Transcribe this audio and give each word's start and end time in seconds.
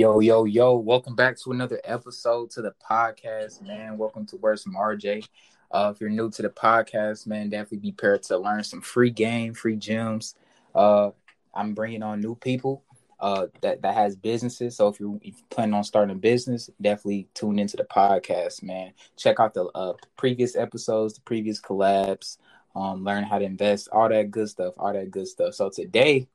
Yo, 0.00 0.18
yo, 0.20 0.44
yo, 0.44 0.76
welcome 0.76 1.14
back 1.14 1.36
to 1.36 1.52
another 1.52 1.78
episode 1.84 2.50
to 2.50 2.62
the 2.62 2.72
podcast, 2.90 3.60
man. 3.60 3.98
Welcome 3.98 4.24
to 4.28 4.38
Words 4.38 4.62
from 4.62 4.72
RJ. 4.72 5.28
Uh, 5.70 5.92
if 5.94 6.00
you're 6.00 6.08
new 6.08 6.30
to 6.30 6.40
the 6.40 6.48
podcast, 6.48 7.26
man, 7.26 7.50
definitely 7.50 7.80
be 7.80 7.92
prepared 7.92 8.22
to 8.22 8.38
learn 8.38 8.64
some 8.64 8.80
free 8.80 9.10
game, 9.10 9.52
free 9.52 9.76
gems. 9.76 10.36
Uh, 10.74 11.10
I'm 11.54 11.74
bringing 11.74 12.02
on 12.02 12.22
new 12.22 12.34
people 12.34 12.82
uh, 13.20 13.48
that 13.60 13.82
that 13.82 13.92
has 13.92 14.16
businesses. 14.16 14.74
So 14.74 14.88
if 14.88 14.98
you're, 14.98 15.16
if 15.16 15.36
you're 15.36 15.46
planning 15.50 15.74
on 15.74 15.84
starting 15.84 16.16
a 16.16 16.18
business, 16.18 16.70
definitely 16.80 17.28
tune 17.34 17.58
into 17.58 17.76
the 17.76 17.84
podcast, 17.84 18.62
man. 18.62 18.94
Check 19.18 19.38
out 19.38 19.52
the 19.52 19.66
uh, 19.74 19.92
previous 20.16 20.56
episodes, 20.56 21.12
the 21.12 21.20
previous 21.20 21.60
collabs, 21.60 22.38
um, 22.74 23.04
learn 23.04 23.24
how 23.24 23.38
to 23.38 23.44
invest, 23.44 23.90
all 23.92 24.08
that 24.08 24.30
good 24.30 24.48
stuff, 24.48 24.72
all 24.78 24.94
that 24.94 25.10
good 25.10 25.28
stuff. 25.28 25.52
So 25.52 25.68
today, 25.68 26.26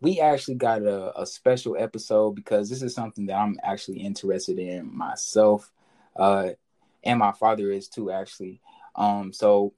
we 0.00 0.20
actually 0.20 0.54
got 0.54 0.82
a, 0.82 1.20
a 1.20 1.26
special 1.26 1.76
episode 1.78 2.34
because 2.34 2.70
this 2.70 2.82
is 2.82 2.94
something 2.94 3.26
that 3.26 3.36
I'm 3.36 3.56
actually 3.62 3.98
interested 4.00 4.58
in 4.58 4.96
myself. 4.96 5.70
Uh, 6.14 6.50
and 7.04 7.18
my 7.18 7.32
father 7.32 7.70
is 7.70 7.88
too, 7.88 8.10
actually. 8.10 8.60
Um, 8.94 9.32
so 9.32 9.72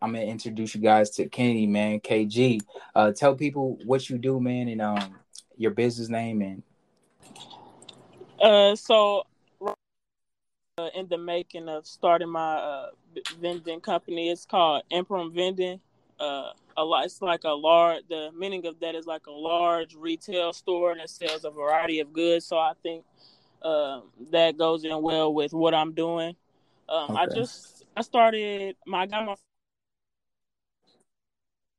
I'm 0.00 0.12
gonna 0.12 0.24
introduce 0.24 0.74
you 0.74 0.80
guys 0.80 1.10
to 1.10 1.28
Kennedy, 1.28 1.66
man, 1.66 2.00
KG. 2.00 2.60
Uh, 2.94 3.12
tell 3.12 3.34
people 3.34 3.78
what 3.84 4.08
you 4.10 4.18
do, 4.18 4.40
man, 4.40 4.68
and 4.68 4.82
um, 4.82 5.16
your 5.56 5.70
business 5.70 6.08
name 6.08 6.42
and 6.42 6.62
Uh, 8.40 8.76
so 8.76 9.24
uh, 9.66 10.88
in 10.94 11.08
the 11.08 11.16
making 11.16 11.68
of 11.68 11.86
starting 11.86 12.28
my 12.28 12.56
uh, 12.56 12.90
vending 13.40 13.80
company, 13.80 14.30
it's 14.30 14.44
called 14.44 14.82
Emporium 14.90 15.32
Vending. 15.32 15.80
Uh, 16.18 16.50
a 16.76 16.84
lot, 16.84 17.04
it's 17.04 17.20
like 17.20 17.44
a 17.44 17.50
large. 17.50 18.02
The 18.08 18.30
meaning 18.36 18.66
of 18.66 18.78
that 18.80 18.94
is 18.94 19.06
like 19.06 19.26
a 19.26 19.32
large 19.32 19.94
retail 19.94 20.52
store 20.52 20.94
that 20.96 21.10
sells 21.10 21.44
a 21.44 21.50
variety 21.50 22.00
of 22.00 22.12
goods. 22.12 22.46
So 22.46 22.56
I 22.56 22.72
think 22.82 23.04
uh, 23.62 24.00
that 24.30 24.58
goes 24.58 24.84
in 24.84 25.02
well 25.02 25.32
with 25.32 25.52
what 25.52 25.74
I'm 25.74 25.92
doing. 25.92 26.36
Um, 26.88 27.16
I 27.16 27.26
just 27.26 27.84
I 27.96 28.02
started 28.02 28.76
my 28.86 29.02
I 29.02 29.06
got 29.06 29.26
my 29.26 29.34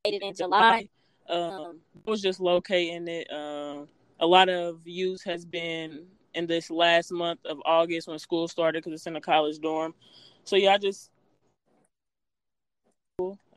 in 0.06 0.34
July. 0.34 0.90
Um, 1.30 1.80
I 2.06 2.10
was 2.10 2.22
just 2.22 2.40
locating 2.40 3.08
it. 3.08 3.32
Um, 3.32 3.88
a 4.20 4.26
lot 4.26 4.50
of 4.50 4.82
use 4.86 5.24
has 5.24 5.46
been 5.46 6.06
in 6.34 6.48
this 6.48 6.70
last 6.70 7.12
month 7.12 7.40
of 7.46 7.58
August 7.66 8.08
when 8.08 8.20
school 8.20 8.48
started 8.48 8.84
because 8.84 9.00
it's 9.00 9.08
in 9.08 9.16
a 9.16 9.22
college 9.22 9.60
dorm. 9.60 9.94
So 10.44 10.56
yeah, 10.56 10.74
I 10.74 10.78
just 10.78 11.10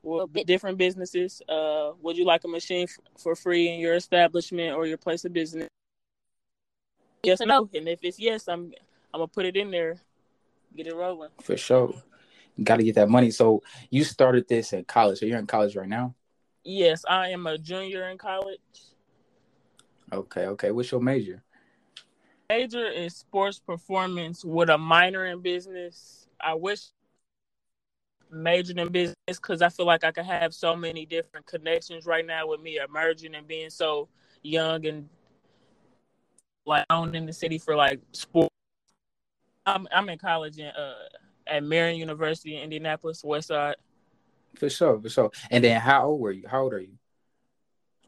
well, 0.02 0.26
different 0.26 0.78
businesses. 0.78 1.42
Uh, 1.48 1.92
would 2.00 2.16
you 2.16 2.24
like 2.24 2.44
a 2.44 2.48
machine 2.48 2.84
f- 2.84 2.98
for 3.16 3.34
free 3.34 3.68
in 3.68 3.80
your 3.80 3.94
establishment 3.94 4.74
or 4.76 4.86
your 4.86 4.98
place 4.98 5.24
of 5.24 5.32
business? 5.32 5.68
Yes 7.22 7.40
or 7.40 7.46
no. 7.46 7.68
And 7.74 7.88
if 7.88 8.00
it's 8.02 8.18
yes, 8.18 8.48
I'm 8.48 8.72
I'm 9.12 9.20
gonna 9.20 9.28
put 9.28 9.46
it 9.46 9.56
in 9.56 9.70
there, 9.70 9.96
get 10.76 10.86
it 10.86 10.94
rolling. 10.94 11.30
for 11.42 11.56
sure. 11.56 11.94
Got 12.62 12.76
to 12.76 12.82
get 12.82 12.96
that 12.96 13.08
money. 13.08 13.30
So 13.30 13.62
you 13.90 14.02
started 14.02 14.48
this 14.48 14.72
at 14.72 14.88
college. 14.88 15.18
So 15.20 15.26
you're 15.26 15.38
in 15.38 15.46
college 15.46 15.76
right 15.76 15.88
now. 15.88 16.14
Yes, 16.64 17.04
I 17.08 17.28
am 17.28 17.46
a 17.46 17.56
junior 17.56 18.08
in 18.08 18.18
college. 18.18 18.58
Okay, 20.12 20.46
okay. 20.46 20.70
What's 20.70 20.90
your 20.90 21.00
major? 21.00 21.42
Major 22.48 22.86
is 22.86 23.14
sports 23.14 23.58
performance 23.58 24.44
with 24.44 24.70
a 24.70 24.78
minor 24.78 25.26
in 25.26 25.40
business. 25.40 26.26
I 26.40 26.54
wish 26.54 26.86
majored 28.30 28.78
in 28.78 28.88
business 28.88 29.16
because 29.26 29.62
I 29.62 29.68
feel 29.68 29.86
like 29.86 30.04
I 30.04 30.12
could 30.12 30.24
have 30.24 30.54
so 30.54 30.76
many 30.76 31.06
different 31.06 31.46
connections 31.46 32.06
right 32.06 32.26
now 32.26 32.46
with 32.46 32.60
me 32.60 32.78
emerging 32.78 33.34
and 33.34 33.46
being 33.46 33.70
so 33.70 34.08
young 34.42 34.86
and 34.86 35.08
like 36.66 36.84
owned 36.90 37.16
in 37.16 37.26
the 37.26 37.32
city 37.32 37.58
for 37.58 37.74
like 37.76 38.00
sport. 38.12 38.50
I'm 39.66 39.86
I'm 39.92 40.08
in 40.08 40.18
college 40.18 40.58
in 40.58 40.66
uh 40.66 40.94
at 41.46 41.64
Marian 41.64 41.98
University 41.98 42.56
in 42.56 42.64
Indianapolis, 42.64 43.24
West 43.24 43.48
Side. 43.48 43.76
For 44.56 44.68
sure, 44.68 45.00
for 45.00 45.08
sure. 45.08 45.30
And 45.50 45.64
then 45.64 45.80
how 45.80 46.08
old 46.08 46.20
were 46.20 46.32
you? 46.32 46.46
How 46.46 46.62
old 46.62 46.74
are 46.74 46.80
you? 46.80 46.98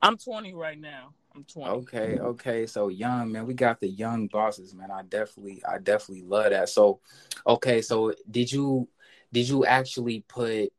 I'm 0.02 0.16
20 0.16 0.54
right 0.54 0.78
now. 0.78 1.14
I'm 1.34 1.44
20. 1.44 1.70
Okay, 1.70 2.18
okay. 2.18 2.66
So 2.66 2.88
young 2.88 3.30
man, 3.30 3.46
we 3.46 3.54
got 3.54 3.80
the 3.80 3.88
young 3.88 4.26
bosses, 4.26 4.74
man. 4.74 4.90
I 4.90 5.02
definitely, 5.02 5.62
I 5.68 5.78
definitely 5.78 6.24
love 6.24 6.50
that. 6.50 6.68
So, 6.68 7.00
okay, 7.46 7.82
so 7.82 8.14
did 8.30 8.50
you, 8.50 8.88
did 9.32 9.48
you 9.48 9.64
actually 9.64 10.24
put? 10.28 10.72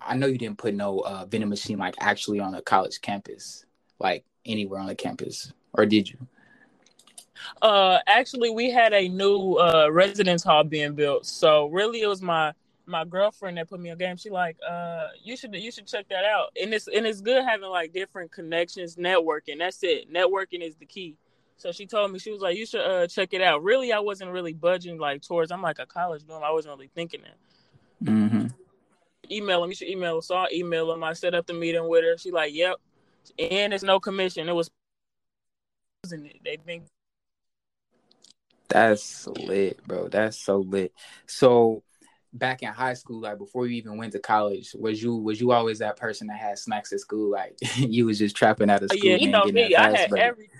I 0.00 0.16
know 0.16 0.26
you 0.26 0.38
didn't 0.38 0.58
put 0.58 0.74
no 0.74 1.00
uh, 1.00 1.26
vending 1.26 1.50
machine 1.50 1.78
like 1.78 1.94
actually 2.00 2.40
on 2.40 2.54
a 2.54 2.62
college 2.62 3.00
campus, 3.00 3.66
like 3.98 4.24
anywhere 4.44 4.80
on 4.80 4.86
the 4.86 4.94
campus, 4.94 5.52
or 5.74 5.86
did 5.86 6.08
you? 6.08 6.16
Uh, 7.62 7.98
actually, 8.06 8.50
we 8.50 8.70
had 8.70 8.92
a 8.92 9.08
new 9.08 9.54
uh 9.54 9.88
residence 9.90 10.42
hall 10.42 10.64
being 10.64 10.94
built. 10.94 11.26
So 11.26 11.66
really, 11.68 12.02
it 12.02 12.06
was 12.06 12.22
my 12.22 12.52
my 12.86 13.04
girlfriend 13.04 13.56
that 13.56 13.68
put 13.68 13.80
me 13.80 13.90
on 13.90 13.98
game. 13.98 14.16
She 14.16 14.30
like, 14.30 14.56
uh, 14.68 15.08
you 15.22 15.36
should 15.36 15.54
you 15.54 15.70
should 15.70 15.86
check 15.86 16.08
that 16.08 16.24
out. 16.24 16.48
And 16.60 16.74
it's 16.74 16.88
and 16.88 17.06
it's 17.06 17.20
good 17.20 17.44
having 17.44 17.68
like 17.68 17.92
different 17.92 18.32
connections, 18.32 18.96
networking. 18.96 19.58
That's 19.58 19.82
it. 19.82 20.12
Networking 20.12 20.62
is 20.62 20.76
the 20.76 20.86
key. 20.86 21.16
So 21.56 21.72
she 21.72 21.86
told 21.86 22.10
me 22.10 22.18
she 22.18 22.32
was 22.32 22.40
like, 22.40 22.56
you 22.56 22.66
should 22.66 22.80
uh 22.80 23.06
check 23.06 23.32
it 23.32 23.42
out. 23.42 23.62
Really, 23.62 23.92
I 23.92 24.00
wasn't 24.00 24.32
really 24.32 24.52
budging 24.52 24.98
like 24.98 25.22
towards. 25.22 25.52
I'm 25.52 25.62
like 25.62 25.78
a 25.78 25.86
college 25.86 26.26
dorm. 26.26 26.42
I 26.42 26.50
wasn't 26.50 26.74
really 26.74 26.90
thinking 26.94 27.22
that. 27.22 27.36
Mm-hmm. 28.02 28.46
Email 29.30 29.60
them. 29.60 29.70
You 29.70 29.76
should 29.76 29.88
email 29.88 30.16
her. 30.16 30.22
So 30.22 30.36
I 30.36 30.48
email 30.52 30.92
him. 30.92 31.04
I 31.04 31.12
set 31.12 31.34
up 31.34 31.46
the 31.46 31.54
meeting 31.54 31.88
with 31.88 32.04
her. 32.04 32.16
She 32.18 32.30
like, 32.30 32.54
yep. 32.54 32.76
And 33.38 33.72
it's 33.72 33.84
no 33.84 34.00
commission. 34.00 34.48
It 34.48 34.54
was. 34.54 34.70
They've 36.08 36.64
been 36.64 36.82
That's 38.68 39.26
lit, 39.26 39.86
bro. 39.86 40.08
That's 40.08 40.40
so 40.40 40.58
lit. 40.58 40.92
So 41.26 41.82
back 42.32 42.62
in 42.62 42.68
high 42.68 42.94
school, 42.94 43.20
like 43.20 43.38
before 43.38 43.66
you 43.66 43.76
even 43.76 43.96
went 43.98 44.12
to 44.12 44.18
college, 44.18 44.74
was 44.78 45.02
you 45.02 45.14
was 45.14 45.40
you 45.40 45.52
always 45.52 45.78
that 45.80 45.96
person 45.96 46.26
that 46.28 46.38
had 46.38 46.58
snacks 46.58 46.92
at 46.92 47.00
school? 47.00 47.30
Like 47.30 47.56
you 47.76 48.06
was 48.06 48.18
just 48.18 48.34
trapping 48.34 48.70
out 48.70 48.82
of 48.82 48.90
Oh, 48.92 48.96
school. 48.96 49.10
yeah, 49.10 49.16
you 49.16 49.28
know 49.30 49.44
me. 49.44 49.74
I 49.74 49.96
had 49.96 50.10
break. 50.10 50.22
everything. 50.22 50.56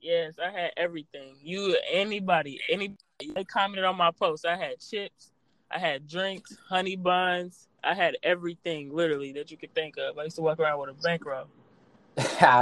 Yes, 0.00 0.34
I 0.44 0.50
had 0.50 0.72
everything. 0.76 1.36
You, 1.42 1.76
anybody, 1.90 2.60
any 2.68 2.96
they 3.34 3.44
commented 3.44 3.84
on 3.84 3.96
my 3.96 4.10
post. 4.10 4.44
I 4.46 4.56
had 4.56 4.80
chips, 4.80 5.31
I 5.72 5.78
had 5.78 6.06
drinks, 6.08 6.56
honey 6.68 6.96
buns. 6.96 7.68
I 7.82 7.94
had 7.94 8.16
everything 8.22 8.94
literally 8.94 9.32
that 9.32 9.50
you 9.50 9.56
could 9.56 9.74
think 9.74 9.96
of. 9.98 10.18
I 10.18 10.24
used 10.24 10.36
to 10.36 10.42
walk 10.42 10.60
around 10.60 10.80
with 10.80 10.90
a 10.90 10.94
bankroll. 10.94 11.46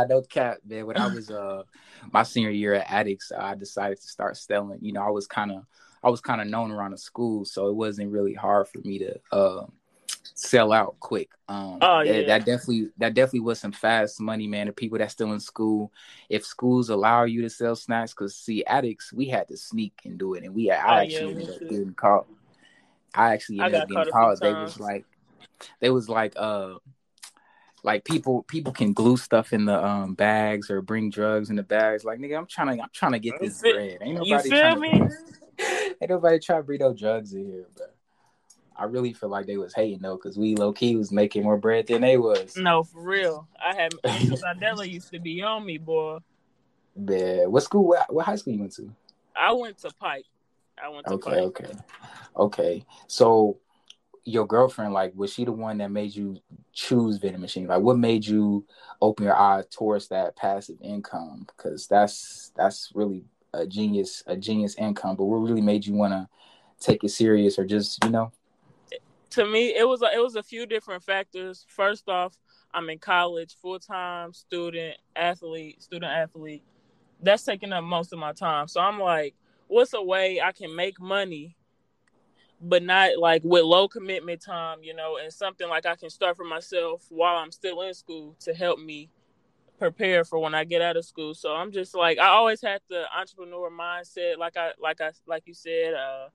no 0.08 0.22
cap, 0.22 0.58
man. 0.66 0.86
When 0.86 0.96
I 0.96 1.06
was 1.06 1.30
uh 1.30 1.64
my 2.12 2.22
senior 2.22 2.50
year 2.50 2.74
at 2.74 2.86
Attucks, 2.86 3.32
I 3.36 3.54
decided 3.54 4.00
to 4.00 4.08
start 4.08 4.36
selling. 4.36 4.78
You 4.80 4.92
know, 4.92 5.02
I 5.02 5.10
was 5.10 5.26
kind 5.26 5.50
of 5.50 5.64
I 6.02 6.08
was 6.10 6.20
kind 6.20 6.40
of 6.40 6.46
known 6.46 6.70
around 6.70 6.92
the 6.92 6.98
school, 6.98 7.44
so 7.44 7.68
it 7.68 7.74
wasn't 7.74 8.10
really 8.12 8.32
hard 8.34 8.68
for 8.68 8.78
me 8.78 8.98
to 9.00 9.20
uh, 9.32 9.66
sell 10.34 10.72
out 10.72 10.96
quick. 11.00 11.30
Um, 11.48 11.80
Oh, 11.82 12.00
yeah. 12.00 12.22
that 12.22 12.44
definitely 12.46 12.88
that 12.98 13.14
definitely 13.14 13.40
was 13.40 13.58
some 13.58 13.72
fast 13.72 14.20
money, 14.20 14.46
man. 14.46 14.68
The 14.68 14.72
people 14.72 14.98
that's 14.98 15.12
still 15.12 15.32
in 15.32 15.40
school, 15.40 15.92
if 16.28 16.44
schools 16.44 16.88
allow 16.88 17.24
you 17.24 17.42
to 17.42 17.50
sell 17.50 17.74
snacks, 17.76 18.12
because 18.12 18.36
see, 18.36 18.64
Attucks, 18.66 19.12
we 19.12 19.26
had 19.26 19.48
to 19.48 19.56
sneak 19.56 19.94
and 20.04 20.18
do 20.18 20.34
it, 20.34 20.44
and 20.44 20.54
we 20.54 20.70
I 20.70 20.76
Oh, 20.76 21.02
actually 21.02 21.34
me 21.34 21.42
ended 21.42 21.50
up 21.50 21.68
getting 21.68 21.94
caught. 21.94 22.26
I 23.14 23.32
actually 23.34 23.60
ended 23.60 23.72
got 23.72 23.82
up 23.82 23.88
getting 23.88 24.12
caught. 24.12 24.40
They 24.40 24.52
was 24.52 24.78
like, 24.80 25.04
they 25.80 25.90
was 25.90 26.08
like, 26.08 26.34
uh, 26.36 26.74
like 27.82 28.04
people 28.04 28.42
people 28.44 28.72
can 28.72 28.92
glue 28.92 29.16
stuff 29.16 29.52
in 29.52 29.64
the 29.64 29.84
um 29.84 30.14
bags 30.14 30.70
or 30.70 30.82
bring 30.82 31.10
drugs 31.10 31.50
in 31.50 31.56
the 31.56 31.62
bags. 31.62 32.04
Like 32.04 32.18
nigga, 32.18 32.36
I'm 32.36 32.46
trying 32.46 32.76
to 32.76 32.82
I'm 32.82 32.90
trying 32.92 33.12
to 33.12 33.18
get 33.18 33.40
this 33.40 33.60
feel- 33.60 33.74
bread. 33.74 33.98
Ain't 34.02 34.24
you 34.26 34.34
nobody 34.34 34.50
feel 34.50 34.60
trying 34.60 34.80
me? 34.80 34.90
to 35.58 35.94
ain't 36.00 36.10
nobody 36.10 36.38
trying 36.38 36.60
to 36.60 36.64
bring 36.64 36.80
no 36.80 36.94
drugs 36.94 37.32
in 37.32 37.46
here, 37.46 37.66
bro. 37.76 37.86
I 38.76 38.84
really 38.84 39.12
feel 39.12 39.28
like 39.28 39.46
they 39.46 39.56
was 39.58 39.74
hating 39.74 40.00
though, 40.00 40.16
cause 40.16 40.38
we 40.38 40.54
low 40.54 40.72
key 40.72 40.96
was 40.96 41.12
making 41.12 41.42
more 41.42 41.58
bread 41.58 41.86
than 41.86 42.02
they 42.02 42.16
was. 42.16 42.56
No, 42.56 42.82
for 42.82 43.02
real. 43.02 43.46
I 43.62 43.74
had 43.74 43.92
Mr. 44.04 44.42
Sadella 44.42 44.90
used 44.90 45.10
to 45.12 45.18
be 45.18 45.42
on 45.42 45.64
me, 45.64 45.78
boy. 45.78 46.18
Man, 46.96 47.50
what 47.50 47.62
school? 47.62 47.86
What, 47.86 48.12
what 48.12 48.26
high 48.26 48.36
school 48.36 48.54
you 48.54 48.60
went 48.60 48.74
to? 48.76 48.90
I 49.36 49.52
went 49.52 49.78
to 49.78 49.90
Pike. 50.00 50.26
I 50.82 50.88
went 50.88 51.06
to 51.06 51.14
Okay, 51.14 51.40
okay, 51.40 51.72
okay. 52.36 52.86
So 53.06 53.58
your 54.24 54.46
girlfriend, 54.46 54.92
like, 54.92 55.12
was 55.14 55.32
she 55.32 55.44
the 55.44 55.52
one 55.52 55.78
that 55.78 55.90
made 55.90 56.14
you 56.14 56.38
choose 56.72 57.18
vending 57.18 57.40
machine? 57.40 57.66
Like, 57.66 57.82
what 57.82 57.98
made 57.98 58.26
you 58.26 58.64
open 59.00 59.24
your 59.24 59.36
eye 59.36 59.62
towards 59.70 60.08
that 60.08 60.36
passive 60.36 60.78
income? 60.82 61.46
Because 61.46 61.86
that's 61.86 62.52
that's 62.56 62.92
really 62.94 63.24
a 63.52 63.66
genius, 63.66 64.22
a 64.26 64.36
genius 64.36 64.76
income. 64.76 65.16
But 65.16 65.24
what 65.24 65.38
really 65.38 65.62
made 65.62 65.86
you 65.86 65.94
want 65.94 66.12
to 66.12 66.28
take 66.80 67.04
it 67.04 67.10
serious, 67.10 67.58
or 67.58 67.64
just 67.64 68.02
you 68.04 68.10
know? 68.10 68.32
to 69.30 69.46
me 69.46 69.76
it 69.76 69.86
was 69.86 70.02
a, 70.02 70.06
it 70.12 70.20
was 70.20 70.34
a 70.34 70.42
few 70.42 70.66
different 70.66 71.04
factors 71.04 71.64
first 71.68 72.08
off 72.08 72.36
I'm 72.72 72.88
in 72.90 72.98
college, 72.98 73.56
full 73.60 73.78
time 73.78 74.32
student, 74.32 74.96
athlete, 75.16 75.82
student 75.82 76.12
athlete. 76.12 76.62
That's 77.22 77.42
taking 77.42 77.72
up 77.72 77.84
most 77.84 78.12
of 78.12 78.18
my 78.18 78.32
time. 78.32 78.68
So 78.68 78.80
I'm 78.80 78.98
like, 78.98 79.34
what's 79.70 79.94
a 79.94 80.02
way 80.02 80.40
I 80.40 80.52
can 80.52 80.74
make 80.74 81.00
money, 81.00 81.56
but 82.60 82.82
not 82.82 83.18
like 83.18 83.42
with 83.44 83.62
low 83.62 83.88
commitment 83.88 84.42
time, 84.42 84.78
you 84.82 84.94
know, 84.94 85.18
and 85.22 85.32
something 85.32 85.68
like 85.68 85.86
I 85.86 85.96
can 85.96 86.10
start 86.10 86.36
for 86.36 86.44
myself 86.44 87.06
while 87.08 87.36
I'm 87.36 87.52
still 87.52 87.80
in 87.82 87.94
school 87.94 88.36
to 88.40 88.52
help 88.52 88.78
me 88.78 89.08
prepare 89.78 90.24
for 90.24 90.38
when 90.38 90.54
I 90.54 90.64
get 90.64 90.82
out 90.82 90.96
of 90.96 91.04
school. 91.04 91.34
So 91.34 91.54
I'm 91.54 91.72
just 91.72 91.94
like 91.94 92.18
I 92.18 92.28
always 92.28 92.60
had 92.60 92.80
the 92.90 93.04
entrepreneur 93.16 93.70
mindset, 93.70 94.38
like 94.38 94.56
I 94.56 94.72
like 94.80 95.00
I 95.00 95.12
like 95.26 95.44
you 95.46 95.54
said, 95.54 95.94
uh, 95.94 96.28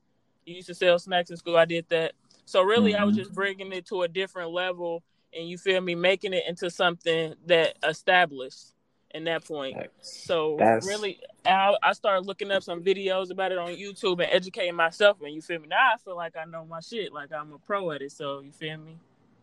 you 0.45 0.55
used 0.55 0.67
to 0.67 0.75
sell 0.75 0.97
snacks 0.97 1.29
in 1.29 1.37
school. 1.37 1.57
I 1.57 1.65
did 1.65 1.85
that. 1.89 2.13
So 2.45 2.61
really, 2.61 2.93
mm-hmm. 2.93 3.01
I 3.01 3.05
was 3.05 3.15
mm-hmm. 3.15 3.23
just 3.23 3.35
bringing 3.35 3.71
it 3.73 3.85
to 3.87 4.03
a 4.03 4.07
different 4.07 4.51
level, 4.51 5.03
and 5.33 5.47
you 5.47 5.57
feel 5.57 5.81
me, 5.81 5.95
making 5.95 6.33
it 6.33 6.43
into 6.47 6.69
something 6.69 7.35
that 7.47 7.75
established 7.83 8.74
in 9.15 9.23
that 9.25 9.45
point. 9.45 9.77
So 10.01 10.55
That's... 10.59 10.87
really, 10.87 11.19
I, 11.45 11.75
I 11.81 11.93
started 11.93 12.25
looking 12.25 12.51
up 12.51 12.63
some 12.63 12.83
videos 12.83 13.31
about 13.31 13.51
it 13.51 13.57
on 13.57 13.69
YouTube 13.69 14.23
and 14.23 14.31
educating 14.31 14.75
myself. 14.75 15.17
And 15.21 15.33
you 15.33 15.41
feel 15.41 15.59
me? 15.59 15.67
Now 15.67 15.93
I 15.93 15.97
feel 15.97 16.15
like 16.15 16.35
I 16.35 16.45
know 16.45 16.65
my 16.65 16.79
shit, 16.79 17.13
like 17.13 17.31
I'm 17.31 17.53
a 17.53 17.59
pro 17.59 17.91
at 17.91 18.01
it. 18.01 18.11
So 18.11 18.41
you 18.41 18.51
feel 18.51 18.77
me? 18.77 18.97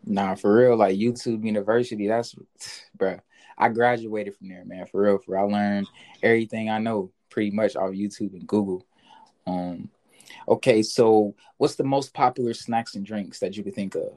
Nah, 0.05 0.35
for 0.35 0.55
real, 0.55 0.77
like 0.77 0.97
YouTube 0.97 1.45
University. 1.45 2.07
That's, 2.07 2.35
bro. 2.97 3.19
I 3.59 3.69
graduated 3.69 4.35
from 4.37 4.49
there, 4.49 4.65
man. 4.65 4.87
For 4.87 5.03
real, 5.03 5.19
for 5.19 5.33
real. 5.33 5.43
I 5.43 5.59
learned 5.59 5.87
everything 6.23 6.71
I 6.71 6.79
know 6.79 7.11
pretty 7.31 7.51
much 7.51 7.77
off 7.77 7.91
YouTube 7.91 8.33
and 8.33 8.47
Google. 8.47 8.85
Um, 9.47 9.91
Okay, 10.49 10.83
so 10.83 11.35
what's 11.59 11.77
the 11.77 11.85
most 11.85 12.15
popular 12.15 12.55
snacks 12.55 12.95
and 12.95 13.07
drinks 13.07 13.39
that 13.41 13.57
you 13.57 13.63
could 13.63 13.75
think 13.75 13.95
of 13.95 14.13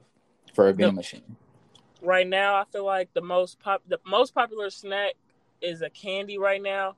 for 0.54 0.68
a 0.68 0.72
vending 0.72 0.96
machine? 0.96 1.36
Right 2.02 2.26
now, 2.26 2.56
I 2.56 2.64
feel 2.64 2.84
like 2.84 3.12
the 3.14 3.20
most 3.20 3.60
pop 3.60 3.82
the 3.86 3.98
most 4.06 4.34
popular 4.34 4.70
snack 4.70 5.14
is 5.60 5.82
a 5.82 5.90
candy 5.90 6.38
right 6.38 6.62
now 6.62 6.96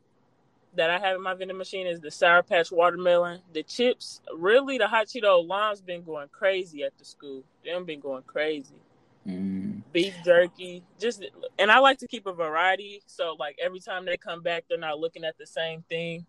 that 0.75 0.91
I 0.91 0.99
have 0.99 1.17
in 1.17 1.23
my 1.23 1.35
vending 1.35 1.57
machine 1.57 1.87
is 1.87 2.01
the 2.01 2.11
Sour 2.11 2.43
Patch 2.43 2.71
watermelon. 2.71 3.41
The 3.53 3.63
chips, 3.63 4.21
really, 4.37 4.79
the 4.79 4.87
hot 4.87 5.07
Cheeto 5.07 5.47
lime's 5.47 5.81
been 5.81 6.03
going 6.03 6.29
crazy 6.29 6.85
at 6.85 6.97
the 6.99 7.05
school. 7.05 7.43
Them 7.65 7.85
been 7.85 8.01
going 8.01 8.23
crazy. 8.25 8.81
Mm. 9.27 9.83
Beef 9.93 10.15
jerky, 10.25 10.83
just 10.99 11.25
and 11.59 11.71
I 11.71 11.79
like 11.81 11.99
to 11.99 12.07
keep 12.07 12.27
a 12.27 12.33
variety. 12.33 13.03
So 13.07 13.37
like 13.39 13.59
every 13.63 13.81
time 13.81 14.05
they 14.05 14.17
come 14.17 14.43
back, 14.43 14.65
they're 14.69 14.79
not 14.79 14.99
looking 14.99 15.25
at 15.25 15.37
the 15.39 15.47
same 15.47 15.83
thing. 15.89 16.25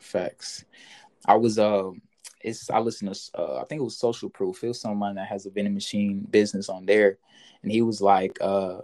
Facts. 0.00 0.64
I 1.26 1.36
was 1.36 1.58
um 1.58 2.02
it's 2.40 2.70
I 2.70 2.78
listen 2.78 3.12
to 3.12 3.20
uh, 3.38 3.60
I 3.60 3.64
think 3.64 3.80
it 3.80 3.84
was 3.84 3.98
Social 3.98 4.28
Proof. 4.28 4.62
It 4.62 4.68
was 4.68 4.80
someone 4.80 5.14
that 5.16 5.28
has 5.28 5.46
a 5.46 5.50
vending 5.50 5.74
machine 5.74 6.26
business 6.30 6.68
on 6.68 6.86
there, 6.86 7.18
and 7.62 7.72
he 7.72 7.82
was 7.82 8.00
like, 8.00 8.38
uh, 8.40 8.80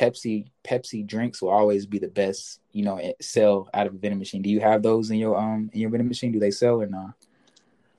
Pepsi 0.00 0.46
Pepsi 0.64 1.06
drinks 1.06 1.42
will 1.42 1.50
always 1.50 1.84
be 1.84 1.98
the 1.98 2.08
best, 2.08 2.60
you 2.72 2.82
know, 2.82 2.98
sell 3.20 3.68
out 3.74 3.86
of 3.86 3.94
a 3.94 3.98
vending 3.98 4.18
machine. 4.18 4.40
Do 4.40 4.48
you 4.48 4.60
have 4.60 4.82
those 4.82 5.10
in 5.10 5.18
your 5.18 5.36
um 5.36 5.68
in 5.74 5.80
your 5.80 5.90
vending 5.90 6.08
machine? 6.08 6.32
Do 6.32 6.40
they 6.40 6.50
sell 6.50 6.80
or 6.80 6.86
not? 6.86 7.14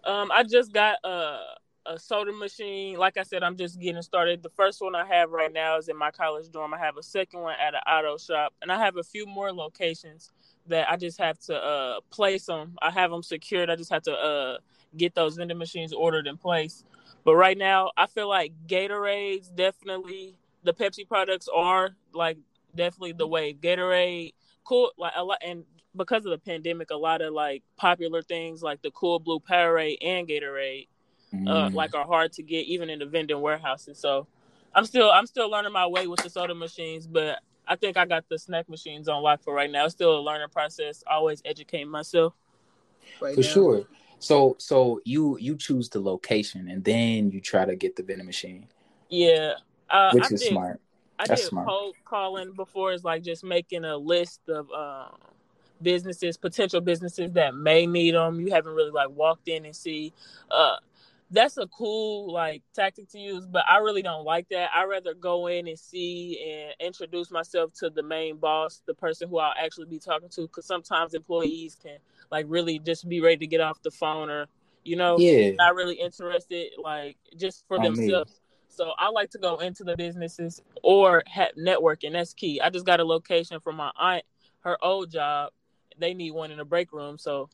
Um, 0.04 0.32
I 0.32 0.44
just 0.44 0.74
got 0.74 0.98
a 1.04 1.38
a 1.86 2.00
soda 2.00 2.32
machine. 2.32 2.98
Like 2.98 3.18
I 3.18 3.24
said, 3.24 3.44
I'm 3.44 3.56
just 3.56 3.80
getting 3.80 4.02
started. 4.02 4.42
The 4.42 4.50
first 4.50 4.82
one 4.82 4.96
I 4.96 5.06
have 5.06 5.32
right 5.32 5.52
now 5.54 5.78
is 5.78 5.90
in 5.90 5.98
my 5.98 6.10
college 6.10 6.50
dorm. 6.52 6.74
I 6.74 6.80
have 6.80 6.98
a 6.98 7.04
second 7.04 7.42
one 7.42 7.56
at 7.60 7.76
an 7.76 7.82
auto 7.88 8.18
shop, 8.18 8.54
and 8.64 8.72
I 8.72 8.80
have 8.80 8.98
a 8.98 9.04
few 9.04 9.28
more 9.28 9.54
locations 9.54 10.32
that 10.68 10.90
I 10.90 10.96
just 10.98 11.20
have 11.20 11.38
to 11.42 11.56
uh 11.56 12.00
place 12.10 12.48
them. 12.48 12.78
I 12.82 12.90
have 12.90 13.12
them 13.12 13.22
secured. 13.22 13.70
I 13.70 13.76
just 13.76 13.92
have 13.92 14.04
to 14.04 14.14
uh 14.14 14.58
get 14.98 15.14
those 15.14 15.36
vending 15.36 15.60
machines 15.60 15.94
ordered 15.94 16.26
in 16.26 16.38
place. 16.38 16.84
But 17.24 17.36
right 17.36 17.58
now, 17.58 17.92
I 17.96 18.08
feel 18.08 18.28
like 18.28 18.54
Gatorade's 18.68 19.50
definitely 19.50 20.40
the 20.64 20.74
Pepsi 20.74 21.08
products 21.08 21.48
are 21.54 21.96
like 22.14 22.38
definitely 22.76 23.14
the 23.14 23.28
way. 23.28 23.54
Gatorade, 23.54 24.34
cool, 24.64 24.92
like 24.98 25.14
a 25.16 25.24
lot, 25.24 25.40
and 25.46 25.64
because 25.96 26.26
of 26.26 26.32
the 26.32 26.38
pandemic, 26.38 26.92
a 26.92 26.96
lot 26.96 27.22
of 27.22 27.34
like 27.34 27.64
popular 27.78 28.22
things 28.22 28.62
like 28.62 28.82
the 28.82 28.92
Cool 28.92 29.20
Blue 29.20 29.40
Powerade 29.40 29.98
and 30.02 30.28
Gatorade, 30.28 30.88
uh, 31.34 31.38
mm. 31.38 31.50
uh, 31.50 31.70
like 31.76 31.96
are 31.96 32.06
hard 32.06 32.32
to 32.34 32.44
get 32.44 32.66
even 32.66 32.90
in 32.90 33.00
the 33.00 33.06
vending 33.06 33.42
warehouses. 33.42 34.00
So 34.00 34.28
I'm 34.74 34.86
still 34.86 35.12
I'm 35.12 35.26
still 35.26 35.50
learning 35.50 35.74
my 35.74 35.88
way 35.88 36.08
with 36.08 36.22
the 36.24 36.30
soda 36.30 36.56
machines, 36.56 37.08
but 37.08 37.40
I 37.68 37.76
think 37.76 37.98
I 37.98 38.06
got 38.06 38.28
the 38.30 38.40
snack 38.40 38.70
machines 38.70 39.08
on 39.08 39.22
lock 39.22 39.44
for 39.44 39.54
right 39.54 39.70
now. 39.70 39.86
It's 39.86 39.94
still 39.94 40.18
a 40.18 40.22
learning 40.22 40.50
process. 40.50 41.04
always 41.08 41.42
educate 41.46 41.86
myself. 41.86 42.34
Right 43.20 43.36
for 43.36 43.42
now. 43.42 43.48
sure. 43.48 43.84
So 44.20 44.56
so 44.60 45.02
you 45.04 45.38
you 45.40 45.56
choose 45.56 45.90
the 45.90 46.00
location 46.00 46.70
and 46.70 46.84
then 46.84 47.32
you 47.32 47.42
try 47.42 47.66
to 47.66 47.76
get 47.76 47.96
the 47.96 48.04
vending 48.04 48.26
machine. 48.26 48.68
Yeah, 49.10 49.54
uh, 49.92 50.12
which 50.14 50.24
I 50.24 50.34
is 50.34 50.42
did, 50.42 50.50
smart. 50.50 50.80
I 51.20 51.28
That's 51.28 51.42
did 51.42 51.50
smart. 51.50 51.68
cold 51.68 51.96
calling 52.06 52.54
before. 52.54 52.94
It's 52.94 53.04
like 53.04 53.24
just 53.24 53.44
making 53.44 53.86
a 53.86 53.98
list 53.98 54.42
of 54.50 54.72
um, 54.72 55.18
businesses, 55.82 56.38
potential 56.38 56.82
businesses 56.82 57.32
that 57.34 57.56
may 57.56 57.86
need 57.86 58.16
them. 58.16 58.40
You 58.40 58.52
haven't 58.52 58.74
really 58.74 58.92
like 58.92 59.10
walked 59.10 59.48
in 59.48 59.66
and 59.66 59.76
see. 59.76 60.14
Uh, 60.50 60.78
that's 61.34 61.58
a 61.58 61.68
cool 61.68 62.32
like 62.32 62.62
tactic 62.74 63.10
to 63.10 63.20
use, 63.20 63.46
but 63.46 63.64
I 63.70 63.78
really 63.78 64.02
don't 64.02 64.26
like 64.26 64.50
that. 64.50 64.70
I 64.76 64.84
rather 64.84 65.14
go 65.14 65.48
in 65.48 65.68
and 65.68 65.80
see 65.80 66.40
and 66.46 66.74
introduce 66.80 67.32
myself 67.32 67.72
to 67.76 67.90
the 67.90 68.04
main 68.04 68.38
boss, 68.38 68.82
the 68.86 68.94
person 68.94 69.30
who 69.30 69.40
I'll 69.40 69.54
actually 69.58 69.86
be 69.86 70.00
talking 70.00 70.30
to. 70.30 70.42
Because 70.42 70.66
sometimes 70.66 71.14
employees 71.14 71.78
can 71.82 71.98
like 72.32 72.46
really 72.50 72.80
just 72.80 73.08
be 73.08 73.22
ready 73.22 73.38
to 73.38 73.48
get 73.48 73.62
off 73.62 73.82
the 73.82 73.92
phone 73.92 74.30
or 74.30 74.48
you 74.84 74.96
know, 74.96 75.18
yeah, 75.20 75.52
not 75.52 75.76
really 75.76 75.96
interested, 75.96 76.72
like 76.82 77.18
just 77.38 77.66
for 77.68 77.80
themselves. 77.80 78.42
So 78.72 78.94
I 78.98 79.10
like 79.10 79.30
to 79.32 79.38
go 79.38 79.58
into 79.58 79.84
the 79.84 79.96
businesses 79.98 80.62
or 80.82 81.24
have 81.28 81.52
networking. 81.58 82.14
That's 82.14 82.34
key. 82.34 82.62
I 82.62 82.70
just 82.70 82.86
got 82.86 83.00
a 83.00 83.04
location 83.04 83.60
for 83.60 83.74
my 83.74 83.92
aunt, 84.00 84.24
her 84.62 84.78
old 84.84 85.12
job. 85.12 85.52
They 86.00 86.14
need 86.14 86.32
one 86.32 86.52
in 86.52 86.60
a 86.60 86.66
break 86.66 86.94
room, 86.94 87.18
so 87.18 87.50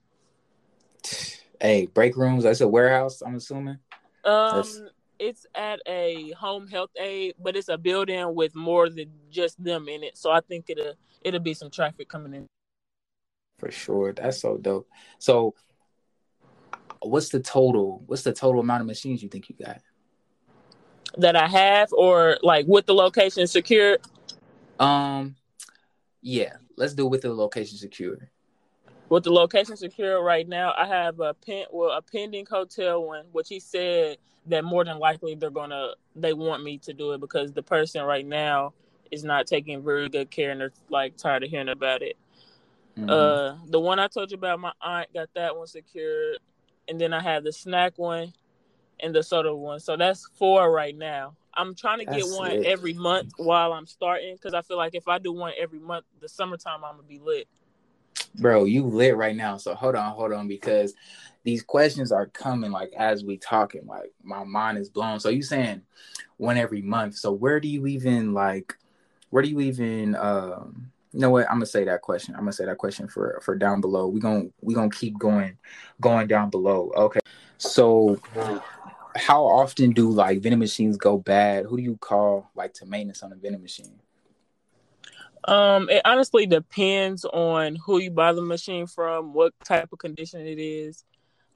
Hey, 1.62 1.88
break 1.88 2.16
rooms. 2.16 2.44
That's 2.44 2.62
a 2.62 2.68
warehouse. 2.68 3.22
I'm 3.22 3.36
assuming. 3.36 3.80
Um, 4.24 4.58
That's... 4.58 4.82
it's 5.18 5.46
at 5.56 5.80
a 5.88 6.32
home 6.34 6.68
health 6.68 6.92
aid, 7.00 7.36
but 7.40 7.56
it's 7.56 7.70
a 7.70 7.78
building 7.78 8.36
with 8.36 8.56
more 8.56 8.90
than 8.90 9.12
just 9.32 9.62
them 9.64 9.88
in 9.88 10.04
it. 10.04 10.18
So 10.18 10.30
I 10.30 10.42
think 10.42 10.70
it'll 10.70 10.94
it'll 11.22 11.40
be 11.40 11.54
some 11.54 11.72
traffic 11.72 12.10
coming 12.10 12.34
in. 12.34 12.48
For 13.60 13.72
sure, 13.72 14.14
that's 14.14 14.40
so 14.40 14.58
dope. 14.58 14.88
So, 15.18 15.56
what's 17.02 17.30
the 17.30 17.40
total? 17.40 18.04
What's 18.06 18.22
the 18.22 18.34
total 18.34 18.62
amount 18.62 18.82
of 18.82 18.88
machines 18.88 19.24
you 19.24 19.30
think 19.30 19.50
you 19.50 19.56
got? 19.56 19.82
That 21.18 21.36
I 21.36 21.48
have, 21.48 21.94
or 21.94 22.38
like 22.44 22.68
with 22.68 22.86
the 22.86 22.94
location 22.94 23.48
secured? 23.48 24.02
Um, 24.80 25.36
yeah. 26.22 26.54
Let's 26.76 26.94
do 26.94 27.06
it 27.06 27.10
with 27.10 27.22
the 27.22 27.34
location 27.34 27.78
secured 27.78 28.30
with 29.10 29.24
the 29.24 29.32
location 29.32 29.78
secure 29.78 30.22
right 30.22 30.48
now, 30.48 30.74
I 30.78 30.86
have 30.86 31.20
a 31.20 31.34
pen 31.34 31.66
well 31.72 31.92
a 31.92 32.02
pending 32.02 32.46
hotel 32.46 33.04
one, 33.04 33.26
which 33.32 33.50
he 33.50 33.60
said 33.60 34.18
that 34.48 34.64
more 34.64 34.84
than 34.84 35.00
likely 35.00 35.36
they're 35.36 35.50
gonna 35.50 35.92
they 36.16 36.34
want 36.34 36.64
me 36.64 36.78
to 36.80 36.94
do 36.94 37.14
it 37.14 37.22
because 37.22 37.54
the 37.54 37.64
person 37.64 38.04
right 38.04 38.26
now 38.26 38.74
is 39.12 39.24
not 39.24 39.48
taking 39.48 39.84
very 39.84 40.10
good 40.10 40.30
care 40.30 40.52
and 40.52 40.60
they're 40.60 40.74
like 40.90 41.16
tired 41.16 41.44
of 41.44 41.50
hearing 41.50 41.70
about 41.70 42.02
it. 42.02 42.18
Mm-hmm. 42.98 43.10
Uh, 43.10 43.56
the 43.70 43.80
one 43.80 44.00
I 44.00 44.08
told 44.08 44.32
you 44.32 44.38
about, 44.38 44.60
my 44.60 44.74
aunt 44.82 45.14
got 45.14 45.30
that 45.36 45.56
one 45.56 45.68
secured, 45.68 46.38
and 46.88 47.00
then 47.00 47.14
I 47.14 47.22
have 47.22 47.44
the 47.44 47.54
snack 47.54 47.94
one 47.98 48.34
and 49.00 49.14
the 49.14 49.24
soda 49.24 49.54
one. 49.54 49.80
So 49.80 49.98
that's 49.98 50.30
four 50.36 50.72
right 50.72 50.96
now. 50.96 51.36
I'm 51.54 51.74
trying 51.74 52.00
to 52.00 52.06
that's 52.06 52.30
get 52.30 52.38
one 52.38 52.52
it. 52.52 52.66
every 52.66 52.94
month 52.94 53.34
while 53.38 53.74
I'm 53.74 53.88
starting 53.88 54.36
because 54.36 54.54
I 54.54 54.62
feel 54.62 54.78
like 54.78 54.96
if 54.96 55.08
I 55.08 55.18
do 55.18 55.34
one 55.34 55.54
every 55.58 55.80
month, 55.80 56.06
the 56.20 56.30
summertime 56.30 56.84
I'm 56.84 56.98
gonna 56.98 57.04
be 57.08 57.20
lit 57.20 57.48
bro, 58.38 58.66
you 58.66 58.84
lit 58.84 59.18
right 59.18 59.36
now. 59.36 59.58
So 59.58 59.74
hold 59.76 59.96
on, 59.96 60.12
hold 60.14 60.34
on, 60.34 60.48
because 60.48 60.94
these 61.44 61.62
questions 61.64 62.12
are 62.12 62.28
coming 62.28 62.72
like 62.72 62.94
as 62.98 63.24
we 63.24 63.38
talking. 63.38 63.86
Like 63.86 64.12
my 64.24 64.44
mind 64.44 64.78
is 64.78 64.90
blown. 64.90 65.20
So 65.20 65.30
you 65.30 65.42
saying 65.42 65.82
one 66.38 66.58
every 66.58 66.82
month. 66.82 67.16
So 67.16 67.32
where 67.32 67.60
do 67.60 67.68
you 67.68 67.88
even 67.88 68.34
like? 68.34 68.76
Where 69.30 69.44
do 69.44 69.50
you 69.50 69.60
even? 69.62 70.16
Um, 70.16 70.92
you 71.14 71.20
know 71.20 71.30
what? 71.30 71.46
I'm 71.50 71.56
gonna 71.56 71.66
say 71.66 71.84
that 71.86 72.02
question. 72.02 72.36
I'm 72.36 72.42
gonna 72.42 72.54
say 72.54 72.66
that 72.66 72.78
question 72.78 73.08
for 73.08 73.40
for 73.44 73.56
down 73.56 73.82
below. 73.82 74.08
We 74.08 74.20
gonna 74.20 74.46
we 74.62 74.74
gonna 74.74 74.90
keep 74.90 75.18
going, 75.18 75.58
going 76.00 76.28
down 76.28 76.50
below. 76.50 76.92
Okay. 76.96 77.20
So 77.58 78.20
how 79.18 79.44
often 79.46 79.92
do 79.92 80.10
like 80.10 80.42
vending 80.42 80.60
machines 80.60 80.98
go 80.98 81.18
bad? 81.18 81.66
Who 81.66 81.78
do 81.78 81.84
you 81.84 81.98
call 81.98 82.50
like 82.56 82.74
to 82.76 82.86
maintenance 82.86 83.24
on 83.24 83.32
a 83.32 83.36
vending 83.36 83.62
machine? 83.62 84.00
Um, 85.48 85.90
it 85.90 86.02
honestly 86.04 86.46
depends 86.46 87.24
on 87.24 87.78
who 87.78 88.00
you 88.00 88.12
buy 88.12 88.34
the 88.34 88.42
machine 88.42 88.86
from, 88.86 89.34
what 89.34 89.54
type 89.64 89.90
of 89.94 90.00
condition 90.00 90.46
it 90.46 90.60
is, 90.60 91.06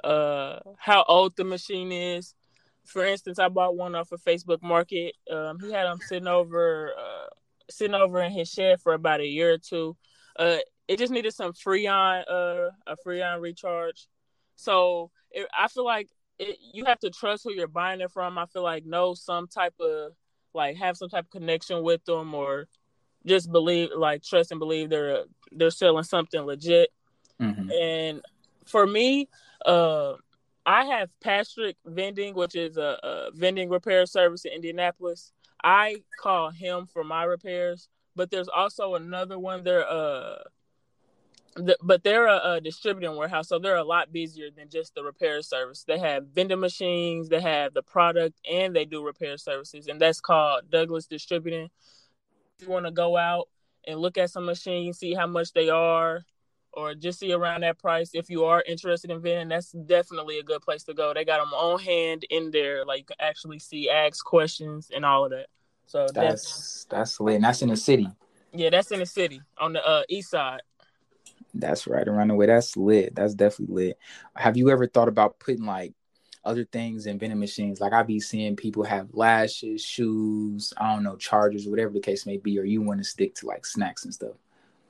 uh, 0.03 0.59
how 0.77 1.03
old 1.07 1.35
the 1.35 1.43
machine 1.43 1.91
is. 1.91 2.33
For 2.85 3.05
instance, 3.05 3.37
I 3.37 3.49
bought 3.49 3.75
one 3.75 3.95
off 3.95 4.11
of 4.11 4.21
Facebook 4.23 4.61
Market. 4.61 5.15
Um, 5.29 5.59
he 5.59 5.71
had 5.71 5.85
them 5.85 5.99
sitting 6.07 6.27
over, 6.27 6.91
uh, 6.97 7.27
sitting 7.69 7.95
over 7.95 8.21
in 8.21 8.31
his 8.31 8.49
shed 8.49 8.79
for 8.81 8.93
about 8.93 9.19
a 9.19 9.27
year 9.27 9.53
or 9.53 9.57
two. 9.57 9.97
Uh, 10.37 10.57
it 10.87 10.97
just 10.97 11.11
needed 11.11 11.33
some 11.33 11.53
Freon, 11.53 12.23
uh, 12.29 12.69
a 12.87 12.95
Freon 13.05 13.41
recharge. 13.41 14.07
So 14.55 15.11
it, 15.31 15.47
I 15.57 15.67
feel 15.67 15.85
like 15.85 16.09
it, 16.41 16.57
you 16.73 16.85
have 16.85 16.99
to 16.99 17.09
trust 17.09 17.43
who 17.43 17.53
you're 17.53 17.67
buying 17.67 18.01
it 18.01 18.11
from. 18.11 18.37
I 18.37 18.45
feel 18.47 18.63
like 18.63 18.85
know 18.85 19.13
some 19.13 19.47
type 19.47 19.75
of 19.79 20.13
like 20.53 20.75
have 20.77 20.97
some 20.97 21.09
type 21.09 21.25
of 21.25 21.31
connection 21.31 21.83
with 21.83 22.03
them 22.05 22.33
or 22.33 22.67
just 23.25 23.51
believe 23.51 23.89
like 23.95 24.23
trust 24.23 24.51
and 24.51 24.59
believe 24.59 24.89
they're 24.89 25.23
they're 25.51 25.71
selling 25.71 26.03
something 26.03 26.41
legit. 26.41 26.89
Mm-hmm. 27.39 27.71
And 27.71 28.21
for 28.65 28.85
me, 28.85 29.29
uh 29.65 30.13
I 30.65 30.85
have 30.85 31.09
Patrick 31.21 31.75
Vending, 31.85 32.35
which 32.35 32.55
is 32.55 32.77
a, 32.77 32.99
a, 33.01 33.31
vending 33.33 33.69
repair 33.69 34.05
service 34.05 34.45
in 34.45 34.53
Indianapolis. 34.53 35.33
I 35.63 36.03
call 36.19 36.51
him 36.51 36.85
for 36.85 37.03
my 37.03 37.23
repairs, 37.23 37.89
but 38.15 38.29
there's 38.29 38.47
also 38.47 38.93
another 38.93 39.39
one. 39.39 39.63
They're 39.63 39.87
uh, 39.87 40.43
the, 41.55 41.77
but 41.81 42.03
they're 42.03 42.27
a, 42.27 42.53
a, 42.53 42.61
distributing 42.61 43.15
warehouse, 43.15 43.49
so 43.49 43.59
they're 43.59 43.75
a 43.75 43.83
lot 43.83 44.13
busier 44.13 44.49
than 44.51 44.69
just 44.69 44.95
the 44.95 45.03
repair 45.03 45.41
service. 45.41 45.83
They 45.83 45.99
have 45.99 46.27
vending 46.27 46.59
machines, 46.59 47.29
they 47.29 47.41
have 47.41 47.73
the 47.73 47.83
product, 47.83 48.39
and 48.49 48.75
they 48.75 48.85
do 48.85 49.03
repair 49.03 49.37
services, 49.37 49.87
and 49.87 49.99
that's 49.99 50.21
called 50.21 50.69
Douglas 50.69 51.07
Distributing. 51.07 51.69
If 52.57 52.67
you 52.67 52.69
want 52.69 52.85
to 52.85 52.91
go 52.91 53.17
out 53.17 53.49
and 53.85 53.99
look 53.99 54.17
at 54.17 54.29
some 54.29 54.45
machines, 54.45 54.99
see 54.99 55.13
how 55.13 55.27
much 55.27 55.51
they 55.51 55.69
are, 55.69 56.23
or 56.73 56.95
just 56.95 57.19
see 57.19 57.33
around 57.33 57.61
that 57.61 57.79
price. 57.79 58.11
If 58.13 58.29
you 58.29 58.45
are 58.45 58.63
interested 58.65 59.11
in 59.11 59.21
vending, 59.21 59.49
that's 59.49 59.71
definitely 59.71 60.39
a 60.39 60.43
good 60.43 60.61
place 60.61 60.83
to 60.83 60.93
go. 60.93 61.13
They 61.13 61.25
got 61.25 61.39
them 61.39 61.53
on 61.53 61.79
hand 61.79 62.25
in 62.29 62.51
there, 62.51 62.85
like 62.85 63.09
actually 63.19 63.59
see, 63.59 63.89
ask 63.89 64.23
questions, 64.23 64.89
and 64.93 65.03
all 65.03 65.25
of 65.25 65.31
that. 65.31 65.47
So 65.85 66.07
that's 66.13 66.85
that's 66.89 67.19
lit. 67.19 67.35
And 67.35 67.43
that's 67.43 67.61
in 67.61 67.69
the 67.69 67.75
city. 67.75 68.07
Yeah, 68.53 68.69
that's 68.69 68.91
in 68.91 68.99
the 68.99 69.05
city 69.05 69.41
on 69.57 69.73
the 69.73 69.85
uh, 69.85 70.03
east 70.09 70.29
side. 70.29 70.61
That's 71.53 71.87
right 71.87 72.07
around 72.07 72.29
the 72.29 72.35
way. 72.35 72.45
That's 72.45 72.77
lit. 72.77 73.15
That's 73.15 73.33
definitely 73.33 73.87
lit. 73.87 73.99
Have 74.35 74.57
you 74.57 74.69
ever 74.69 74.87
thought 74.87 75.07
about 75.07 75.39
putting 75.39 75.65
like 75.65 75.93
other 76.43 76.65
things 76.65 77.05
in 77.05 77.19
vending 77.19 77.39
machines? 77.39 77.81
Like 77.81 77.93
I 77.93 78.03
be 78.03 78.19
seeing 78.19 78.55
people 78.55 78.83
have 78.83 79.09
lashes, 79.13 79.83
shoes, 79.83 80.73
I 80.77 80.93
don't 80.93 81.03
know, 81.03 81.17
chargers, 81.17 81.67
whatever 81.67 81.93
the 81.93 81.99
case 81.99 82.25
may 82.25 82.37
be, 82.37 82.57
or 82.57 82.63
you 82.63 82.81
want 82.81 82.99
to 82.99 83.03
stick 83.03 83.35
to 83.35 83.47
like 83.47 83.65
snacks 83.65 84.05
and 84.05 84.13
stuff. 84.13 84.35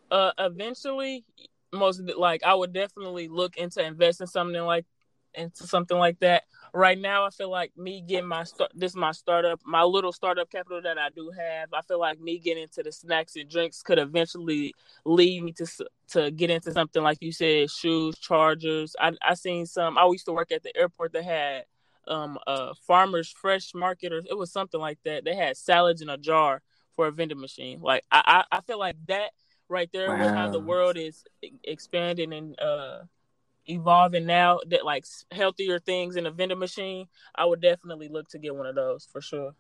Uh, 0.10 0.32
eventually, 0.38 1.26
most 1.74 2.06
the, 2.06 2.14
like 2.18 2.44
I 2.44 2.54
would 2.54 2.74
definitely 2.74 3.28
look 3.28 3.58
into 3.58 3.84
investing 3.84 4.28
something 4.28 4.62
like 4.62 4.86
into 5.34 5.66
something 5.66 5.98
like 5.98 6.20
that. 6.20 6.44
Right 6.74 6.98
now, 6.98 7.26
I 7.26 7.32
feel 7.32 7.50
like 7.50 7.78
me 7.78 8.02
getting 8.02 8.28
my 8.28 8.46
start. 8.46 8.72
This 8.74 8.92
is 8.92 8.96
my 8.96 9.12
startup, 9.12 9.60
my 9.66 9.84
little 9.84 10.14
startup 10.14 10.50
capital 10.50 10.82
that 10.82 10.98
I 10.98 11.10
do 11.10 11.30
have. 11.32 11.74
I 11.74 11.82
feel 11.82 12.00
like 12.00 12.20
me 12.22 12.40
getting 12.40 12.64
into 12.64 12.82
the 12.82 12.94
snacks 12.94 13.36
and 13.36 13.50
drinks 13.50 13.84
could 13.84 14.00
eventually 14.00 14.74
lead 15.04 15.44
me 15.44 15.52
to 15.54 15.68
to 16.12 16.32
get 16.32 16.50
into 16.50 16.72
something 16.72 17.04
like 17.04 17.18
you 17.20 17.34
said, 17.34 17.70
shoes, 17.70 18.18
chargers. 18.18 18.96
I 19.00 19.12
I 19.22 19.34
seen 19.34 19.66
some. 19.66 19.98
I 19.98 20.06
used 20.06 20.26
to 20.26 20.34
work 20.34 20.52
at 20.54 20.64
the 20.64 20.76
airport 20.78 21.12
that 21.14 21.26
had 21.26 21.66
um 22.08 22.40
a 22.48 22.74
farmers 22.88 23.30
fresh 23.30 23.74
market 23.76 24.14
or 24.14 24.22
it 24.30 24.38
was 24.38 24.52
something 24.54 24.80
like 24.80 25.00
that. 25.04 25.26
They 25.26 25.36
had 25.36 25.58
salads 25.58 26.02
in 26.02 26.10
a 26.10 26.18
jar 26.18 26.62
for 26.96 27.08
a 27.08 27.12
vending 27.12 27.42
machine. 27.42 27.82
Like 27.82 28.06
I 28.12 28.44
I, 28.52 28.58
I 28.58 28.62
feel 28.62 28.80
like 28.80 28.96
that 29.08 29.32
right 29.68 29.90
there 29.92 30.10
wow. 30.10 30.34
how 30.34 30.50
the 30.50 30.60
world 30.60 30.96
is 30.98 31.26
expanding 31.66 32.34
and 32.34 32.60
uh 32.60 33.00
evolving 33.72 34.26
now 34.26 34.60
that 34.68 34.86
like 34.86 35.06
healthier 35.32 35.80
things 35.80 36.16
in 36.16 36.26
a 36.26 36.32
vending 36.32 36.60
machine 36.60 37.08
i 37.36 37.46
would 37.46 37.62
definitely 37.62 38.08
look 38.08 38.28
to 38.30 38.40
get 38.40 38.56
one 38.56 38.68
of 38.68 38.76
those 38.76 39.08
for 39.12 39.22
sure. 39.22 39.54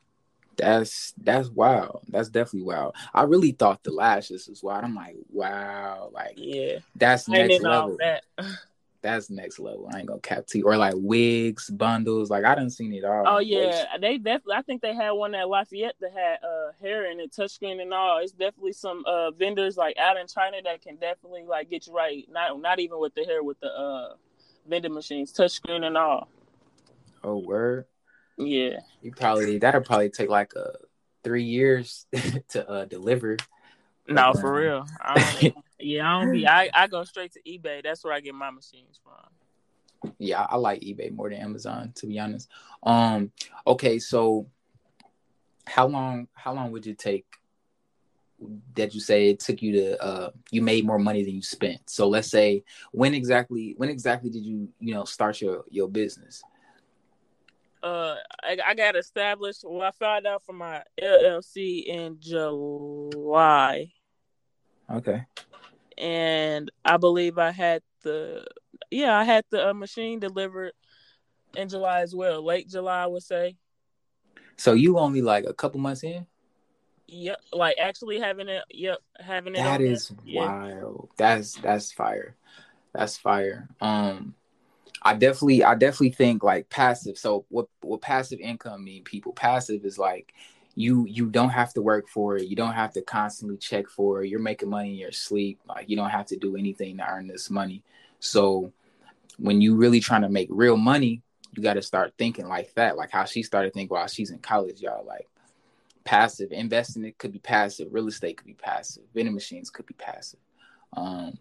That's 0.57 1.13
that's 1.17 1.49
wow 1.49 2.01
that's 2.09 2.29
definitely 2.29 2.67
wow 2.67 2.91
i 3.13 3.23
really 3.23 3.51
thought 3.51 3.83
the 3.83 3.91
lashes 3.91 4.47
was 4.49 4.61
wild. 4.61 4.83
I'm 4.83 4.93
like 4.93 5.15
wow 5.31 6.11
like 6.13 6.33
yeah. 6.35 6.79
that's 6.95 7.27
next 7.29 7.61
level. 7.63 7.97
that. 7.99 8.23
that's 9.01 9.29
next 9.29 9.59
level. 9.59 9.89
I 9.91 9.99
ain't 9.99 10.07
gonna 10.07 10.19
cap 10.19 10.45
to 10.47 10.57
you. 10.57 10.65
Or 10.65 10.77
like 10.77 10.93
wigs, 10.95 11.69
bundles. 11.69 12.29
Like 12.29 12.45
I 12.45 12.55
didn't 12.55 12.71
seen 12.71 12.93
it 12.93 13.03
all. 13.03 13.23
Oh 13.25 13.39
yeah, 13.39 13.85
they 13.99 14.17
definitely. 14.17 14.55
I 14.55 14.61
think 14.61 14.81
they 14.81 14.93
had 14.93 15.11
one 15.11 15.33
at 15.35 15.49
Lafayette 15.49 15.95
that 16.01 16.11
had 16.13 16.37
uh 16.43 16.71
hair 16.81 17.11
in 17.11 17.19
it, 17.19 17.31
touchscreen 17.31 17.81
and 17.81 17.93
all. 17.93 18.19
It's 18.19 18.31
definitely 18.31 18.73
some 18.73 19.03
uh 19.05 19.31
vendors 19.31 19.77
like 19.77 19.97
out 19.97 20.17
in 20.17 20.27
China 20.27 20.57
that 20.63 20.81
can 20.81 20.95
definitely 20.97 21.43
like 21.43 21.69
get 21.69 21.87
you 21.87 21.93
right. 21.93 22.27
Not 22.31 22.59
not 22.61 22.79
even 22.79 22.99
with 22.99 23.15
the 23.15 23.23
hair, 23.23 23.43
with 23.43 23.59
the 23.59 23.67
uh 23.67 24.13
vending 24.67 24.93
machines, 24.93 25.33
touchscreen 25.33 25.83
and 25.83 25.97
all. 25.97 26.27
Oh 27.23 27.37
word. 27.37 27.85
Yeah. 28.37 28.79
You 29.01 29.11
probably 29.11 29.57
that'll 29.57 29.81
probably 29.81 30.09
take 30.09 30.29
like 30.29 30.53
a 30.55 30.63
uh, 30.63 30.73
three 31.23 31.43
years 31.43 32.05
to 32.49 32.69
uh 32.69 32.85
deliver. 32.85 33.37
No, 34.07 34.33
for 34.33 34.53
real. 34.53 34.87
Yeah, 35.83 36.17
I 36.17 36.21
don't 36.23 36.31
be. 36.31 36.47
I, 36.47 36.69
I 36.73 36.87
go 36.87 37.03
straight 37.03 37.33
to 37.33 37.41
eBay. 37.41 37.83
That's 37.83 38.03
where 38.03 38.13
I 38.13 38.19
get 38.19 38.35
my 38.35 38.51
machines 38.51 38.99
from. 39.03 40.13
Yeah, 40.17 40.45
I 40.49 40.57
like 40.57 40.81
eBay 40.81 41.11
more 41.11 41.29
than 41.29 41.39
Amazon, 41.39 41.91
to 41.95 42.07
be 42.07 42.19
honest. 42.19 42.49
Um, 42.83 43.31
okay, 43.65 43.99
so 43.99 44.47
how 45.65 45.87
long 45.87 46.27
how 46.33 46.53
long 46.53 46.71
would 46.71 46.87
it 46.87 46.97
take 46.97 47.25
that 48.75 48.95
you 48.95 48.99
say 48.99 49.29
it 49.29 49.39
took 49.39 49.61
you 49.61 49.71
to 49.73 50.03
uh 50.03 50.31
you 50.49 50.61
made 50.61 50.85
more 50.85 50.99
money 50.99 51.23
than 51.23 51.35
you 51.35 51.41
spent? 51.41 51.89
So 51.89 52.07
let's 52.07 52.29
say 52.29 52.63
when 52.91 53.13
exactly 53.13 53.75
when 53.77 53.89
exactly 53.89 54.29
did 54.29 54.43
you 54.43 54.69
you 54.79 54.93
know 54.93 55.05
start 55.05 55.41
your 55.41 55.65
your 55.69 55.87
business? 55.87 56.41
Uh, 57.83 58.15
I, 58.43 58.57
I 58.67 58.75
got 58.75 58.95
established. 58.95 59.63
Well, 59.63 59.81
I 59.81 59.89
found 59.89 60.27
out 60.27 60.45
from 60.45 60.57
my 60.57 60.83
LLC 61.01 61.85
in 61.87 62.17
July. 62.19 63.91
Okay 64.87 65.25
and 66.01 66.71
I 66.83 66.97
believe 66.97 67.37
I 67.37 67.51
had 67.51 67.83
the 68.03 68.45
yeah 68.89 69.17
I 69.17 69.23
had 69.23 69.45
the 69.51 69.69
uh, 69.69 69.73
machine 69.73 70.19
delivered 70.19 70.73
in 71.55 71.69
July 71.69 72.01
as 72.01 72.15
well, 72.15 72.43
late 72.43 72.67
July 72.67 73.03
I 73.03 73.07
would 73.07 73.23
say. 73.23 73.55
So 74.57 74.73
you 74.73 74.97
only 74.97 75.21
like 75.21 75.45
a 75.45 75.53
couple 75.53 75.79
months 75.79 76.03
in? 76.03 76.25
Yep, 77.07 77.41
like 77.53 77.77
actually 77.79 78.19
having 78.19 78.47
it. 78.47 78.63
Yep, 78.71 78.99
having 79.19 79.55
it. 79.55 79.57
That 79.57 79.81
is 79.81 80.11
wild. 80.25 81.09
That's 81.17 81.55
that's 81.55 81.91
fire. 81.91 82.35
That's 82.93 83.17
fire. 83.17 83.69
Um, 83.79 84.35
I 85.01 85.13
definitely 85.13 85.63
I 85.63 85.75
definitely 85.75 86.11
think 86.11 86.43
like 86.43 86.69
passive. 86.69 87.17
So 87.17 87.45
what 87.49 87.67
what 87.81 88.01
passive 88.01 88.39
income 88.39 88.83
mean? 88.83 89.03
People 89.03 89.33
passive 89.33 89.85
is 89.85 89.97
like 89.97 90.33
you 90.75 91.05
you 91.07 91.27
don't 91.27 91.49
have 91.49 91.73
to 91.73 91.81
work 91.81 92.07
for 92.07 92.37
it. 92.37 92.47
You 92.47 92.55
don't 92.55 92.73
have 92.73 92.93
to 92.93 93.01
constantly 93.01 93.57
check 93.57 93.87
for 93.87 94.23
it. 94.23 94.29
You're 94.29 94.39
making 94.39 94.69
money 94.69 94.89
in 94.89 94.95
your 94.95 95.11
sleep. 95.11 95.59
Like 95.67 95.89
you 95.89 95.95
don't 95.95 96.09
have 96.09 96.27
to 96.27 96.37
do 96.37 96.55
anything 96.55 96.97
to 96.97 97.09
earn 97.09 97.27
this 97.27 97.49
money. 97.49 97.83
So 98.19 98.71
when 99.37 99.61
you 99.61 99.75
really 99.75 99.99
trying 99.99 100.21
to 100.21 100.29
make 100.29 100.47
real 100.51 100.77
money, 100.77 101.21
you 101.53 101.63
got 101.63 101.73
to 101.73 101.81
start 101.81 102.13
thinking 102.17 102.47
like 102.47 102.73
that. 102.75 102.95
Like 102.95 103.11
how 103.11 103.25
she 103.25 103.43
started 103.43 103.73
thinking 103.73 103.93
while 103.93 104.07
she's 104.07 104.31
in 104.31 104.39
college, 104.39 104.81
y'all. 104.81 105.05
Like 105.05 105.27
passive 106.03 106.51
investing, 106.51 107.05
it 107.05 107.17
could 107.17 107.33
be 107.33 107.39
passive. 107.39 107.87
Real 107.91 108.07
estate 108.07 108.37
could 108.37 108.47
be 108.47 108.53
passive. 108.53 109.03
Vending 109.13 109.33
machines 109.33 109.69
could 109.69 109.85
be 109.85 109.93
passive. 109.93 110.39
Um, 110.93 111.37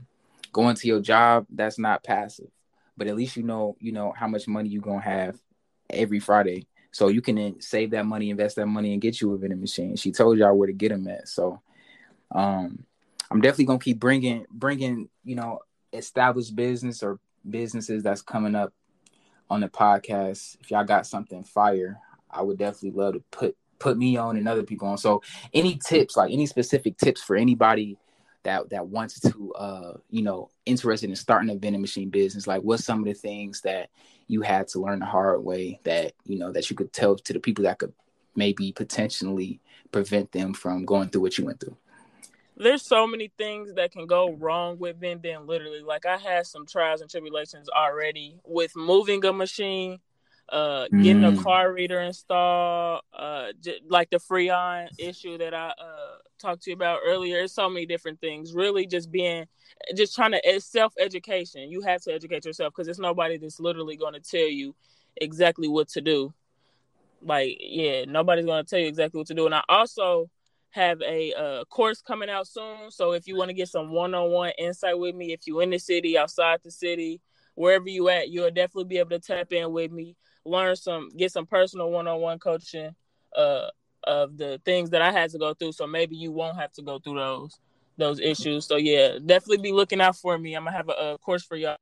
going 0.53 0.77
to 0.77 0.89
your 0.89 1.01
job, 1.01 1.47
that's 1.51 1.79
not 1.79 2.03
passive. 2.03 2.51
But 2.97 3.07
at 3.07 3.17
least 3.17 3.37
you 3.37 3.43
know, 3.43 3.77
you 3.81 3.93
know 3.93 4.13
how 4.17 4.27
much 4.27 4.49
money 4.49 4.69
you're 4.69 4.83
gonna 4.83 5.01
have 5.01 5.41
every 5.89 6.21
Friday 6.21 6.67
so 6.93 7.09
you 7.09 7.23
can 7.23 7.61
save 7.61 7.91
that 7.93 8.07
money, 8.07 8.31
invest 8.31 8.57
that 8.57 8.67
money, 8.67 8.93
and 8.93 9.03
get 9.03 9.21
you 9.21 9.33
a 9.33 9.39
vending 9.39 9.61
machine. 9.61 9.97
She 9.97 10.13
told 10.13 10.39
y'all 10.39 10.57
where 10.57 10.67
to 10.67 10.73
get 10.73 10.91
them 10.91 11.07
at. 11.09 11.29
So, 11.29 11.61
um, 12.33 12.85
I'm 13.31 13.41
definitely 13.41 13.67
gonna 13.67 13.79
keep 13.79 14.01
bringing 14.01 14.47
bringing 14.51 15.09
you 15.25 15.37
know 15.37 15.61
established 15.93 16.55
business 16.57 17.03
or 17.03 17.19
businesses 17.49 18.03
that's 18.03 18.23
coming 18.23 18.55
up 18.55 18.73
on 19.49 19.61
the 19.61 19.69
podcast. 19.69 20.57
If 20.61 20.71
y'all 20.71 20.85
got 20.85 21.07
something 21.07 21.45
fire, 21.45 21.99
I 22.31 22.43
would 22.43 22.59
definitely 22.59 22.99
love 22.99 23.15
to 23.15 23.23
put 23.31 23.57
put 23.79 23.97
me 23.97 24.17
on 24.17 24.37
and 24.37 24.49
other 24.49 24.63
people 24.65 24.89
on. 24.89 24.99
So, 24.99 25.23
any 25.55 25.79
tips, 25.79 26.17
like 26.17 26.33
any 26.33 26.47
specific 26.47 26.97
tips 26.99 27.23
for 27.23 27.37
anybody 27.37 27.99
that 28.43 28.71
that 28.71 28.87
wants 28.87 29.21
to 29.21 29.53
uh 29.53 29.93
you 30.09 30.23
know 30.23 30.49
interested 30.65 31.11
in 31.11 31.17
starting 31.17 31.51
a 31.51 31.55
vending 31.55 31.83
machine 31.83 32.09
business 32.09 32.47
like 32.47 32.63
what's 32.63 32.85
some 32.85 33.01
of 33.01 33.05
the 33.05 33.13
things 33.13 33.61
that 33.61 33.91
you 34.31 34.43
had 34.43 34.69
to 34.69 34.81
learn 34.81 35.01
the 35.01 35.07
hard 35.07 35.45
way 35.45 35.81
that 35.83 36.13
you 36.25 36.39
know 36.39 36.53
that 36.53 36.71
you 36.71 36.77
could 36.77 36.93
tell 36.93 37.17
to 37.17 37.33
the 37.33 37.41
people 37.41 37.65
that 37.65 37.79
could 37.79 37.93
maybe 38.37 38.73
potentially 38.73 39.61
prevent 39.91 40.31
them 40.31 40.55
from 40.55 40.85
going 40.85 41.09
through 41.09 41.21
what 41.21 41.37
you 41.37 41.45
went 41.45 41.59
through 41.59 41.77
there's 42.57 42.83
so 42.83 43.07
many 43.07 43.33
things 43.39 43.75
that 43.75 43.91
can 43.91 44.07
go 44.07 44.33
wrong 44.35 44.79
with 44.79 45.01
vending 45.01 45.47
literally 45.47 45.81
like 45.81 46.07
i 46.07 46.17
had 46.17 46.47
some 46.47 46.65
trials 46.65 47.01
and 47.01 47.11
tribulations 47.11 47.69
already 47.71 48.39
with 48.45 48.75
moving 48.77 49.25
a 49.25 49.33
machine 49.33 49.99
uh 50.51 50.87
getting 50.89 51.23
mm. 51.23 51.39
a 51.39 51.43
car 51.43 51.73
reader 51.73 52.01
installed 52.01 53.03
uh 53.13 53.49
j- 53.61 53.81
like 53.89 54.11
the 54.11 54.19
freon 54.19 54.89
issue 54.99 55.39
that 55.39 55.55
i 55.55 55.69
uh 55.69 56.17
talked 56.41 56.63
to 56.63 56.71
you 56.71 56.77
about 56.77 57.01
earlier 57.05 57.39
it's 57.43 57.55
so 57.55 57.69
many 57.69 57.87
different 57.87 58.21
things. 58.21 58.55
Really 58.55 58.87
just 58.87 59.11
being 59.11 59.47
just 59.97 60.15
trying 60.15 60.33
to 60.33 60.41
it's 60.45 60.65
self-education. 60.67 61.71
You 61.71 61.83
have 61.83 62.03
to 62.03 62.13
educate 62.13 62.45
yourself 62.45 62.73
because 62.75 62.89
it's 62.89 62.99
nobody 62.99 63.39
that's 63.39 63.61
literally 63.61 63.97
going 63.97 64.15
to 64.15 64.21
tell 64.21 64.49
you 64.49 64.75
exactly 65.17 65.69
what 65.69 65.89
to 65.91 66.01
do. 66.01 66.33
Like 67.23 67.57
yeah 67.61 68.05
nobody's 68.07 68.47
going 68.47 68.65
to 68.65 68.69
tell 68.69 68.79
you 68.79 68.89
exactly 68.89 69.19
what 69.19 69.27
to 69.29 69.35
do. 69.35 69.47
And 69.47 69.55
i 69.55 69.63
also 69.69 70.31
have 70.73 71.03
a 71.03 71.33
uh, 71.35 71.65
course 71.65 72.01
coming 72.01 72.31
out 72.31 72.47
soon. 72.47 72.91
So 72.91 73.13
if 73.13 73.27
you 73.27 73.37
want 73.37 73.49
to 73.49 73.55
get 73.55 73.69
some 73.69 73.91
one-on-one 73.91 74.53
insight 74.59 74.99
with 74.99 75.15
me 75.15 75.33
if 75.33 75.41
you're 75.47 75.63
in 75.63 75.71
the 75.71 75.79
city 75.79 76.17
outside 76.17 76.61
the 76.63 76.71
city 76.71 77.21
wherever 77.57 77.89
you 77.89 78.09
at 78.09 78.29
you'll 78.29 78.49
definitely 78.53 78.85
be 78.85 78.99
able 78.99 79.11
to 79.11 79.19
tap 79.19 79.53
in 79.53 79.73
with 79.73 79.91
me 79.91 80.15
learn 80.45 80.77
some, 80.77 81.11
get 81.17 81.33
some 81.33 81.47
personal 81.47 81.91
one-on-one 81.91 82.39
coaching. 82.39 82.95
Uh, 83.37 83.69
of 84.05 84.37
the 84.39 84.61
things 84.65 84.91
that 84.91 85.03
I 85.03 85.13
had 85.13 85.31
to 85.31 85.39
go 85.39 85.55
through. 85.55 85.73
So 85.73 85.87
maybe 85.87 86.17
you 86.17 86.33
won't 86.33 86.59
have 86.59 86.73
to 86.73 86.83
go 86.83 86.99
through 86.99 87.17
those 87.17 87.59
those 87.99 88.21
issues. 88.21 88.67
So 88.67 88.77
yeah, 88.77 89.19
definitely 89.25 89.59
be 89.59 89.73
looking 89.73 90.01
out 90.01 90.17
for 90.17 90.39
me. 90.39 90.55
I'm 90.55 90.65
gonna 90.65 90.77
have 90.77 90.89
a, 90.89 91.15
a 91.15 91.19
course 91.19 91.45
for 91.45 91.57
y'all. 91.57 91.77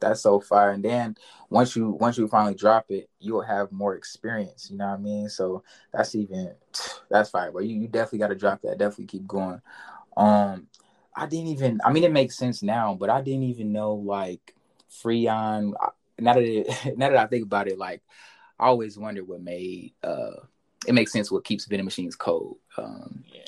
That's 0.00 0.22
so 0.22 0.40
fire. 0.40 0.70
And 0.70 0.84
then 0.84 1.16
once 1.50 1.76
you 1.76 1.90
once 1.90 2.16
you 2.18 2.26
finally 2.28 2.54
drop 2.54 2.86
it, 2.90 3.10
you'll 3.20 3.42
have 3.42 3.70
more 3.70 3.94
experience. 3.94 4.70
You 4.70 4.78
know 4.78 4.88
what 4.88 4.94
I 4.98 5.02
mean? 5.02 5.28
So 5.28 5.62
that's 5.92 6.14
even 6.14 6.54
that's 7.10 7.30
fire. 7.30 7.52
But 7.52 7.64
you, 7.64 7.76
you 7.80 7.88
definitely 7.88 8.20
got 8.20 8.28
to 8.28 8.34
drop 8.34 8.62
that. 8.62 8.78
Definitely 8.78 9.06
keep 9.06 9.26
going. 9.26 9.60
Um, 10.16 10.68
I 11.14 11.26
didn't 11.26 11.48
even. 11.48 11.80
I 11.84 11.92
mean, 11.92 12.04
it 12.04 12.12
makes 12.12 12.36
sense 12.36 12.62
now, 12.62 12.94
but 12.94 13.10
I 13.10 13.20
didn't 13.20 13.44
even 13.44 13.72
know 13.72 13.94
like 13.94 14.54
Freon. 14.90 15.74
Now 16.18 16.34
that 16.34 16.42
it, 16.42 16.66
now 16.98 17.10
that 17.10 17.18
I 17.18 17.26
think 17.26 17.44
about 17.44 17.68
it, 17.68 17.78
like 17.78 18.02
I 18.58 18.66
always 18.66 18.98
wondered 18.98 19.28
what 19.28 19.42
made. 19.42 19.92
uh 20.02 20.30
It 20.86 20.94
makes 20.94 21.12
sense 21.12 21.30
what 21.30 21.44
keeps 21.44 21.66
vending 21.66 21.84
machines 21.84 22.16
cold. 22.16 22.56
Um, 22.76 23.24
yeah. 23.32 23.42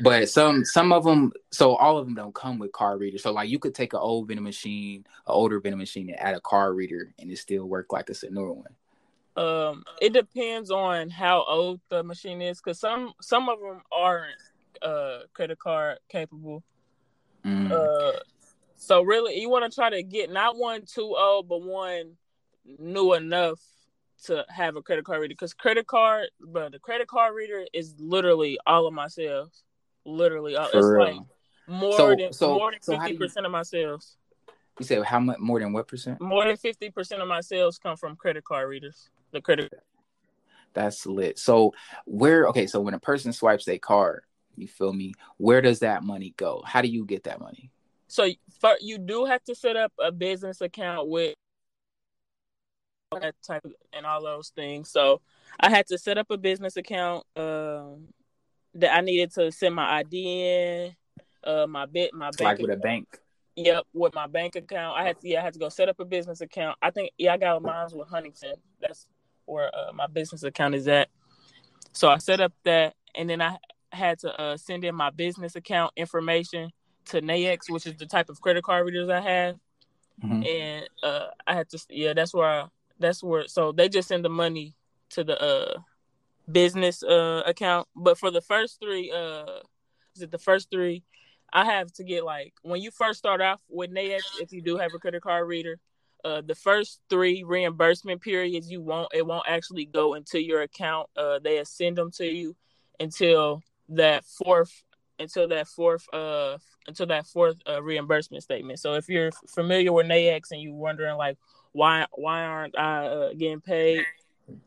But 0.00 0.28
some 0.28 0.64
some 0.64 0.92
of 0.92 1.02
them, 1.02 1.32
so 1.50 1.74
all 1.74 1.98
of 1.98 2.06
them 2.06 2.14
don't 2.14 2.34
come 2.34 2.58
with 2.58 2.70
card 2.70 3.00
readers. 3.00 3.22
So 3.24 3.32
like 3.32 3.48
you 3.48 3.58
could 3.58 3.74
take 3.74 3.94
an 3.94 3.98
old 3.98 4.28
vending 4.28 4.44
machine, 4.44 5.04
an 5.26 5.32
older 5.32 5.58
vending 5.58 5.78
machine, 5.78 6.08
and 6.08 6.20
add 6.20 6.36
a 6.36 6.40
card 6.40 6.76
reader, 6.76 7.12
and 7.18 7.30
it 7.30 7.38
still 7.38 7.64
work 7.64 7.92
like 7.92 8.08
it's 8.08 8.22
a 8.22 8.30
newer 8.30 8.52
one. 8.52 8.74
Um, 9.36 9.84
it 10.00 10.12
depends 10.12 10.70
on 10.70 11.10
how 11.10 11.44
old 11.48 11.80
the 11.88 12.04
machine 12.04 12.40
is, 12.42 12.60
because 12.60 12.78
some 12.78 13.12
some 13.20 13.48
of 13.48 13.58
them 13.60 13.82
aren't 13.90 14.36
uh 14.82 15.20
credit 15.32 15.58
card 15.58 15.98
capable. 16.08 16.62
Mm. 17.44 17.70
Uh, 17.72 18.20
so 18.76 19.02
really, 19.02 19.40
you 19.40 19.50
want 19.50 19.68
to 19.70 19.74
try 19.74 19.90
to 19.90 20.02
get 20.04 20.30
not 20.30 20.56
one 20.56 20.82
too 20.86 21.16
old, 21.18 21.48
but 21.48 21.62
one 21.62 22.16
new 22.78 23.14
enough 23.14 23.60
to 24.24 24.44
have 24.48 24.76
a 24.76 24.82
credit 24.82 25.04
card 25.04 25.20
reader. 25.20 25.32
Because 25.32 25.54
credit 25.54 25.86
card, 25.86 26.28
but 26.40 26.72
the 26.72 26.78
credit 26.78 27.08
card 27.08 27.34
reader 27.34 27.64
is 27.72 27.94
literally 27.98 28.58
all 28.66 28.86
of 28.86 28.94
my 28.94 29.08
sales. 29.08 29.62
Literally, 30.04 30.56
uh, 30.56 30.62
all, 30.62 30.66
it's 30.66 30.86
real. 30.86 31.04
like 31.04 31.16
more 31.66 31.92
so, 31.92 32.14
than 32.14 32.32
so, 32.32 32.54
more 32.54 32.70
than 32.70 32.80
fifty 32.80 33.14
so 33.14 33.18
percent 33.18 33.46
of 33.46 33.52
my 33.52 33.62
sales. 33.62 34.16
You 34.78 34.86
said 34.86 35.02
how 35.04 35.20
much 35.20 35.38
more 35.38 35.60
than 35.60 35.72
what 35.72 35.88
percent? 35.88 36.20
More 36.20 36.44
than 36.44 36.56
fifty 36.56 36.90
percent 36.90 37.20
of 37.20 37.28
my 37.28 37.40
sales 37.40 37.78
come 37.78 37.96
from 37.96 38.16
credit 38.16 38.44
card 38.44 38.68
readers. 38.68 39.10
The 39.32 39.40
credit. 39.40 39.72
That's 40.74 41.06
lit. 41.06 41.38
So 41.38 41.74
where? 42.04 42.46
Okay, 42.48 42.66
so 42.66 42.80
when 42.80 42.94
a 42.94 43.00
person 43.00 43.32
swipes 43.32 43.64
their 43.64 43.78
card, 43.78 44.22
you 44.56 44.68
feel 44.68 44.92
me? 44.92 45.14
Where 45.36 45.60
does 45.60 45.80
that 45.80 46.02
money 46.02 46.34
go? 46.36 46.62
How 46.64 46.82
do 46.82 46.88
you 46.88 47.04
get 47.04 47.24
that 47.24 47.40
money? 47.40 47.70
So 48.06 48.28
for, 48.60 48.76
you 48.80 48.98
do 48.98 49.26
have 49.26 49.44
to 49.44 49.54
set 49.54 49.76
up 49.76 49.92
a 50.00 50.10
business 50.10 50.60
account 50.60 51.08
with 51.08 51.34
that 53.12 53.34
type 53.42 53.64
of, 53.64 53.72
and 53.92 54.06
all 54.06 54.22
those 54.22 54.50
things. 54.50 54.90
So 54.90 55.20
I 55.60 55.70
had 55.70 55.86
to 55.88 55.98
set 55.98 56.18
up 56.18 56.30
a 56.30 56.36
business 56.36 56.76
account 56.76 57.24
um, 57.36 58.08
that 58.74 58.94
I 58.94 59.00
needed 59.00 59.32
to 59.34 59.50
send 59.50 59.74
my 59.74 59.98
ID 59.98 60.26
in, 60.26 60.96
uh, 61.44 61.66
my 61.66 61.86
bit, 61.86 62.12
my 62.12 62.30
bank, 62.30 62.40
like 62.40 62.58
with 62.58 62.70
a 62.70 62.76
bank. 62.76 63.18
Yep, 63.56 63.84
with 63.92 64.14
my 64.14 64.26
bank 64.26 64.56
account. 64.56 64.96
I 64.98 65.04
had 65.04 65.20
to, 65.20 65.28
yeah, 65.28 65.40
I 65.40 65.44
had 65.44 65.54
to 65.54 65.58
go 65.58 65.68
set 65.68 65.88
up 65.88 65.98
a 65.98 66.04
business 66.04 66.40
account. 66.40 66.78
I 66.80 66.90
think, 66.90 67.10
yeah, 67.18 67.32
I 67.32 67.38
got 67.38 67.60
mine 67.62 67.88
with 67.92 68.08
Huntington. 68.08 68.54
That's 68.80 69.08
where 69.46 69.74
uh, 69.74 69.92
my 69.92 70.06
business 70.06 70.42
account 70.44 70.74
is 70.74 70.86
at. 70.86 71.08
So 71.92 72.08
I 72.08 72.18
set 72.18 72.40
up 72.40 72.52
that, 72.64 72.94
and 73.14 73.28
then 73.28 73.40
I 73.40 73.56
had 73.90 74.18
to 74.20 74.40
uh, 74.40 74.56
send 74.56 74.84
in 74.84 74.94
my 74.94 75.10
business 75.10 75.56
account 75.56 75.92
information 75.96 76.70
to 77.06 77.20
Nayax, 77.22 77.70
which 77.70 77.86
is 77.86 77.96
the 77.96 78.06
type 78.06 78.28
of 78.28 78.40
credit 78.40 78.62
card 78.62 78.84
readers 78.86 79.08
I 79.08 79.20
have. 79.20 79.56
Mm-hmm. 80.22 80.42
And 80.44 80.88
uh, 81.02 81.26
I 81.46 81.54
had 81.54 81.68
to, 81.70 81.78
yeah, 81.88 82.12
that's 82.12 82.34
where, 82.34 82.46
I, 82.46 82.66
that's 82.98 83.22
where. 83.22 83.46
So 83.48 83.72
they 83.72 83.88
just 83.88 84.08
send 84.08 84.24
the 84.24 84.30
money 84.30 84.74
to 85.10 85.24
the 85.24 85.40
uh, 85.40 85.78
business 86.50 87.02
uh, 87.02 87.42
account. 87.46 87.88
But 87.96 88.18
for 88.18 88.30
the 88.30 88.40
first 88.40 88.80
three, 88.80 89.10
uh, 89.10 89.60
is 90.14 90.22
it 90.22 90.30
the 90.30 90.38
first 90.38 90.70
three? 90.70 91.04
I 91.52 91.64
have 91.64 91.92
to 91.94 92.04
get 92.04 92.24
like 92.24 92.52
when 92.62 92.82
you 92.82 92.90
first 92.90 93.18
start 93.18 93.40
off 93.40 93.60
with 93.68 93.90
Nayax, 93.90 94.22
if 94.40 94.52
you 94.52 94.60
do 94.60 94.76
have 94.76 94.92
a 94.94 94.98
credit 94.98 95.22
card 95.22 95.48
reader, 95.48 95.78
uh, 96.24 96.42
the 96.44 96.54
first 96.54 97.00
three 97.08 97.42
reimbursement 97.42 98.20
periods 98.20 98.70
you 98.70 98.82
won't 98.82 99.08
it 99.14 99.26
won't 99.26 99.46
actually 99.48 99.86
go 99.86 100.14
into 100.14 100.42
your 100.42 100.62
account. 100.62 101.08
Uh, 101.16 101.38
they 101.38 101.62
send 101.64 101.96
them 101.96 102.10
to 102.12 102.26
you 102.26 102.54
until 103.00 103.62
that 103.90 104.24
fourth 104.24 104.82
until 105.18 105.48
that 105.48 105.66
fourth 105.66 106.06
uh 106.12 106.58
until 106.86 107.06
that 107.06 107.26
fourth 107.26 107.56
uh, 107.68 107.82
reimbursement 107.82 108.42
statement. 108.42 108.78
So 108.78 108.94
if 108.94 109.08
you're 109.08 109.30
familiar 109.46 109.92
with 109.92 110.06
Nayax 110.06 110.50
and 110.50 110.60
you're 110.60 110.74
wondering 110.74 111.16
like 111.16 111.38
why 111.78 112.06
why 112.12 112.42
aren't 112.42 112.76
I 112.76 113.06
uh, 113.06 113.32
getting 113.34 113.60
paid, 113.60 114.04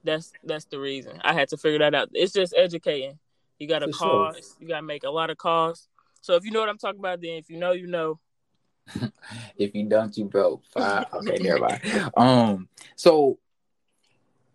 that's 0.04 0.32
that's 0.46 0.66
the 0.66 0.80
reason. 0.80 1.20
I 1.24 1.34
had 1.34 1.50
to 1.50 1.58
figure 1.58 1.80
that 1.80 1.94
out. 1.94 2.10
It's 2.14 2.32
just 2.32 2.54
educating. 2.58 3.20
You 3.60 3.68
got 3.68 3.80
to 3.80 3.92
call. 3.92 4.32
Sure. 4.34 4.42
You 4.60 4.68
got 4.70 4.78
to 4.78 4.86
make 4.86 5.04
a 5.04 5.10
lot 5.10 5.30
of 5.30 5.38
calls. 5.38 5.90
So 6.22 6.36
if 6.36 6.46
you 6.46 6.52
know 6.52 6.62
what 6.62 6.70
I'm 6.70 6.78
talking 6.78 7.00
about, 7.00 7.22
then 7.22 7.32
if 7.32 7.50
you 7.50 7.58
know, 7.58 7.74
you 7.74 7.88
know. 7.88 8.20
if 9.58 9.76
you 9.76 9.90
don't, 9.90 10.18
you 10.18 10.26
broke. 10.26 10.64
Okay, 10.76 11.38
never 11.42 11.60
mind. 11.60 11.82
Um, 12.16 12.70
so 12.96 13.38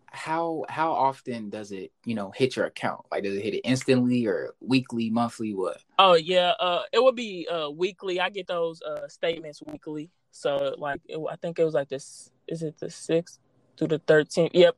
how 0.07 0.65
how 0.67 0.91
often 0.91 1.51
does 1.51 1.71
it 1.71 1.91
you 2.05 2.15
know 2.15 2.31
hit 2.31 2.55
your 2.55 2.65
account 2.65 3.01
like 3.11 3.23
does 3.23 3.37
it 3.37 3.43
hit 3.43 3.53
it 3.53 3.59
instantly 3.59 4.25
or 4.25 4.55
weekly 4.61 5.11
monthly 5.11 5.53
what 5.53 5.77
oh 5.99 6.15
yeah 6.15 6.53
uh 6.59 6.81
it 6.91 7.03
would 7.03 7.15
be 7.15 7.47
uh 7.51 7.69
weekly 7.69 8.19
i 8.19 8.27
get 8.27 8.47
those 8.47 8.81
uh 8.81 9.07
statements 9.07 9.61
weekly 9.67 10.09
so 10.31 10.73
like 10.79 10.99
it, 11.07 11.19
i 11.29 11.35
think 11.35 11.59
it 11.59 11.63
was 11.63 11.75
like 11.75 11.89
this 11.89 12.31
is 12.47 12.63
it 12.63 12.77
the 12.79 12.87
6th 12.87 13.39
to 13.77 13.87
the 13.87 13.99
13th 13.99 14.51
yep 14.53 14.75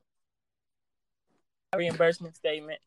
reimbursement 1.75 2.35
statement 2.35 2.79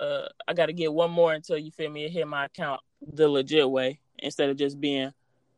uh 0.00 0.26
i 0.48 0.54
gotta 0.54 0.72
get 0.72 0.92
one 0.92 1.10
more 1.10 1.32
until 1.32 1.58
you 1.58 1.70
feel 1.70 1.90
me 1.90 2.04
it 2.04 2.10
hit 2.10 2.26
my 2.26 2.46
account 2.46 2.80
the 3.12 3.28
legit 3.28 3.68
way 3.68 4.00
instead 4.18 4.48
of 4.48 4.56
just 4.56 4.80
being 4.80 5.12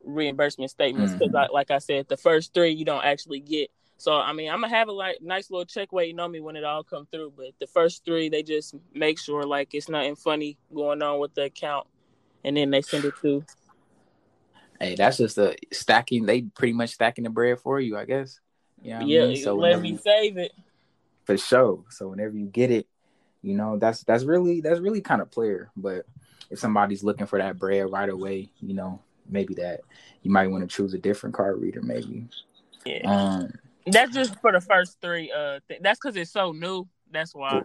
reimbursement 0.04 0.70
statements 0.70 1.12
because 1.12 1.32
mm-hmm. 1.32 1.54
like 1.54 1.70
i 1.70 1.78
said 1.78 2.06
the 2.08 2.16
first 2.16 2.52
three 2.52 2.70
you 2.70 2.84
don't 2.84 3.04
actually 3.04 3.40
get 3.40 3.70
so 3.98 4.12
I 4.12 4.32
mean, 4.32 4.50
I'm 4.50 4.60
gonna 4.60 4.74
have 4.74 4.88
a 4.88 4.92
like 4.92 5.22
nice 5.22 5.50
little 5.50 5.64
check 5.64 5.92
waiting 5.92 6.20
on 6.20 6.30
me 6.30 6.40
when 6.40 6.56
it 6.56 6.64
all 6.64 6.84
come 6.84 7.06
through. 7.10 7.32
But 7.36 7.52
the 7.58 7.66
first 7.66 8.04
three, 8.04 8.28
they 8.28 8.42
just 8.42 8.74
make 8.94 9.18
sure 9.18 9.44
like 9.44 9.72
it's 9.72 9.88
nothing 9.88 10.16
funny 10.16 10.58
going 10.74 11.02
on 11.02 11.18
with 11.18 11.34
the 11.34 11.44
account, 11.44 11.86
and 12.44 12.56
then 12.56 12.70
they 12.70 12.82
send 12.82 13.04
it 13.04 13.14
to. 13.22 13.44
Hey, 14.78 14.94
that's 14.94 15.16
just 15.16 15.38
a 15.38 15.56
stacking. 15.72 16.26
They 16.26 16.42
pretty 16.42 16.74
much 16.74 16.90
stacking 16.90 17.24
the 17.24 17.30
bread 17.30 17.58
for 17.60 17.80
you, 17.80 17.96
I 17.96 18.04
guess. 18.04 18.40
Yeah, 18.86 19.00
you 19.00 19.18
know 19.18 19.24
yeah. 19.24 19.24
I 19.24 19.26
mean? 19.34 19.42
So 19.42 19.56
let 19.56 19.80
me 19.80 19.96
save 19.96 20.38
it 20.38 20.52
for 21.24 21.36
sure. 21.36 21.82
So 21.90 22.08
whenever 22.08 22.36
you 22.36 22.46
get 22.46 22.70
it, 22.70 22.86
you 23.42 23.54
know 23.54 23.78
that's 23.78 24.04
that's 24.04 24.24
really 24.24 24.60
that's 24.60 24.80
really 24.80 25.00
kind 25.00 25.20
of 25.20 25.30
player. 25.30 25.70
But 25.76 26.06
if 26.50 26.60
somebody's 26.60 27.02
looking 27.02 27.26
for 27.26 27.38
that 27.38 27.58
bread 27.58 27.90
right 27.90 28.08
away, 28.08 28.50
you 28.60 28.74
know 28.74 29.00
maybe 29.28 29.54
that 29.54 29.80
you 30.22 30.30
might 30.30 30.46
want 30.46 30.68
to 30.68 30.74
choose 30.74 30.94
a 30.94 30.98
different 30.98 31.34
card 31.34 31.60
reader, 31.60 31.82
maybe. 31.82 32.28
Yeah. 32.84 33.10
Um, 33.10 33.52
that's 33.86 34.14
just 34.14 34.40
for 34.40 34.52
the 34.52 34.60
first 34.60 35.00
three. 35.00 35.32
Uh, 35.32 35.58
th- 35.68 35.80
that's 35.82 35.98
because 35.98 36.16
it's 36.16 36.30
so 36.30 36.52
new. 36.52 36.86
That's 37.10 37.34
why. 37.34 37.62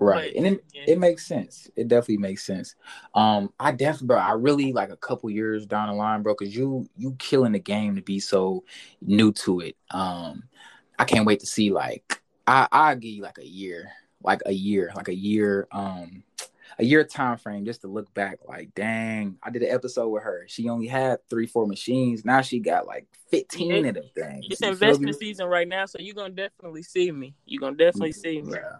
Right, 0.00 0.32
but, 0.34 0.38
and 0.38 0.46
it, 0.54 0.64
yeah. 0.72 0.84
it 0.88 0.98
makes 0.98 1.26
sense. 1.26 1.70
It 1.76 1.88
definitely 1.88 2.18
makes 2.18 2.44
sense. 2.44 2.74
Um, 3.14 3.52
I 3.58 3.72
definitely, 3.72 4.08
bro, 4.08 4.18
I 4.18 4.32
really 4.32 4.72
like 4.72 4.90
a 4.90 4.96
couple 4.96 5.30
years 5.30 5.66
down 5.66 5.88
the 5.88 5.94
line, 5.94 6.22
bro, 6.22 6.34
because 6.38 6.54
you 6.54 6.88
you 6.96 7.16
killing 7.18 7.52
the 7.52 7.58
game 7.58 7.96
to 7.96 8.02
be 8.02 8.20
so 8.20 8.64
new 9.00 9.32
to 9.32 9.60
it. 9.60 9.76
Um, 9.90 10.44
I 10.98 11.04
can't 11.04 11.26
wait 11.26 11.40
to 11.40 11.46
see 11.46 11.70
like 11.70 12.20
I 12.46 12.68
I'll 12.70 12.96
give 12.96 13.12
you 13.12 13.22
like 13.22 13.38
a 13.38 13.46
year, 13.46 13.90
like 14.22 14.42
a 14.46 14.52
year, 14.52 14.92
like 14.94 15.08
a 15.08 15.14
year. 15.14 15.68
Um, 15.72 16.24
a 16.78 16.84
year 16.84 17.02
time 17.02 17.36
frame 17.36 17.64
just 17.64 17.80
to 17.80 17.88
look 17.88 18.12
back 18.14 18.38
like 18.46 18.72
dang 18.74 19.36
i 19.42 19.50
did 19.50 19.62
an 19.62 19.70
episode 19.70 20.08
with 20.08 20.22
her 20.22 20.44
she 20.48 20.68
only 20.68 20.86
had 20.86 21.18
three 21.28 21.46
four 21.46 21.66
machines 21.66 22.24
now 22.24 22.40
she 22.40 22.58
got 22.60 22.86
like 22.86 23.06
15 23.30 23.86
of 23.86 23.94
them 23.94 24.04
things 24.14 24.46
it's 24.48 24.62
investment 24.62 25.16
season 25.16 25.46
right 25.46 25.66
now 25.66 25.86
so 25.86 25.98
you're 25.98 26.14
gonna 26.14 26.30
definitely 26.30 26.82
see 26.82 27.10
me 27.10 27.34
you're 27.46 27.60
gonna 27.60 27.76
definitely 27.76 28.12
see 28.12 28.42
me 28.42 28.52
yeah 28.52 28.76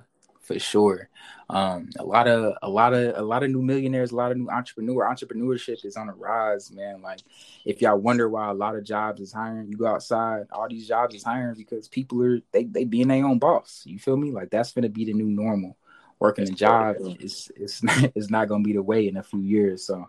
for 0.48 0.58
sure 0.58 1.08
um 1.50 1.88
a 1.98 2.04
lot 2.04 2.26
of 2.26 2.54
a 2.62 2.68
lot 2.68 2.92
of 2.92 3.16
a 3.16 3.22
lot 3.22 3.44
of 3.44 3.50
new 3.50 3.62
millionaires 3.62 4.10
a 4.10 4.16
lot 4.16 4.32
of 4.32 4.36
new 4.36 4.48
entrepreneur 4.50 5.04
entrepreneurship 5.04 5.84
is 5.84 5.96
on 5.96 6.08
the 6.08 6.12
rise 6.14 6.72
man 6.72 7.00
like 7.00 7.20
if 7.64 7.80
y'all 7.80 7.96
wonder 7.96 8.28
why 8.28 8.50
a 8.50 8.54
lot 8.54 8.74
of 8.74 8.82
jobs 8.82 9.20
is 9.20 9.32
hiring 9.32 9.68
you 9.68 9.76
go 9.76 9.86
outside 9.86 10.44
all 10.50 10.68
these 10.68 10.88
jobs 10.88 11.14
is 11.14 11.22
hiring 11.22 11.54
because 11.54 11.86
people 11.86 12.20
are 12.22 12.40
they 12.50 12.64
they 12.64 12.84
being 12.84 13.08
their 13.08 13.24
own 13.24 13.38
boss 13.38 13.82
you 13.86 13.98
feel 13.98 14.16
me 14.16 14.32
like 14.32 14.50
that's 14.50 14.72
gonna 14.72 14.88
be 14.88 15.04
the 15.04 15.12
new 15.12 15.28
normal 15.28 15.76
working 16.18 16.48
a 16.48 16.52
job 16.52 16.96
is 17.20 17.50
is 17.56 17.82
not, 17.82 18.12
is 18.14 18.30
not 18.30 18.48
going 18.48 18.62
to 18.62 18.66
be 18.66 18.74
the 18.74 18.82
way 18.82 19.08
in 19.08 19.16
a 19.16 19.22
few 19.22 19.40
years. 19.40 19.84
So 19.84 20.08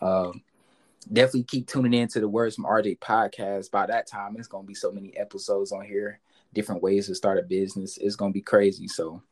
um, 0.00 0.42
definitely 1.12 1.44
keep 1.44 1.66
tuning 1.66 1.94
in 1.94 2.08
to 2.08 2.20
the 2.20 2.28
Words 2.28 2.56
from 2.56 2.64
RJ 2.64 2.98
podcast. 2.98 3.70
By 3.70 3.86
that 3.86 4.06
time, 4.06 4.36
it's 4.38 4.48
going 4.48 4.64
to 4.64 4.68
be 4.68 4.74
so 4.74 4.92
many 4.92 5.16
episodes 5.16 5.72
on 5.72 5.84
here, 5.84 6.20
different 6.54 6.82
ways 6.82 7.06
to 7.06 7.14
start 7.14 7.38
a 7.38 7.42
business. 7.42 7.98
It's 7.98 8.16
going 8.16 8.32
to 8.32 8.36
be 8.36 8.42
crazy. 8.42 8.88
So 8.88 9.22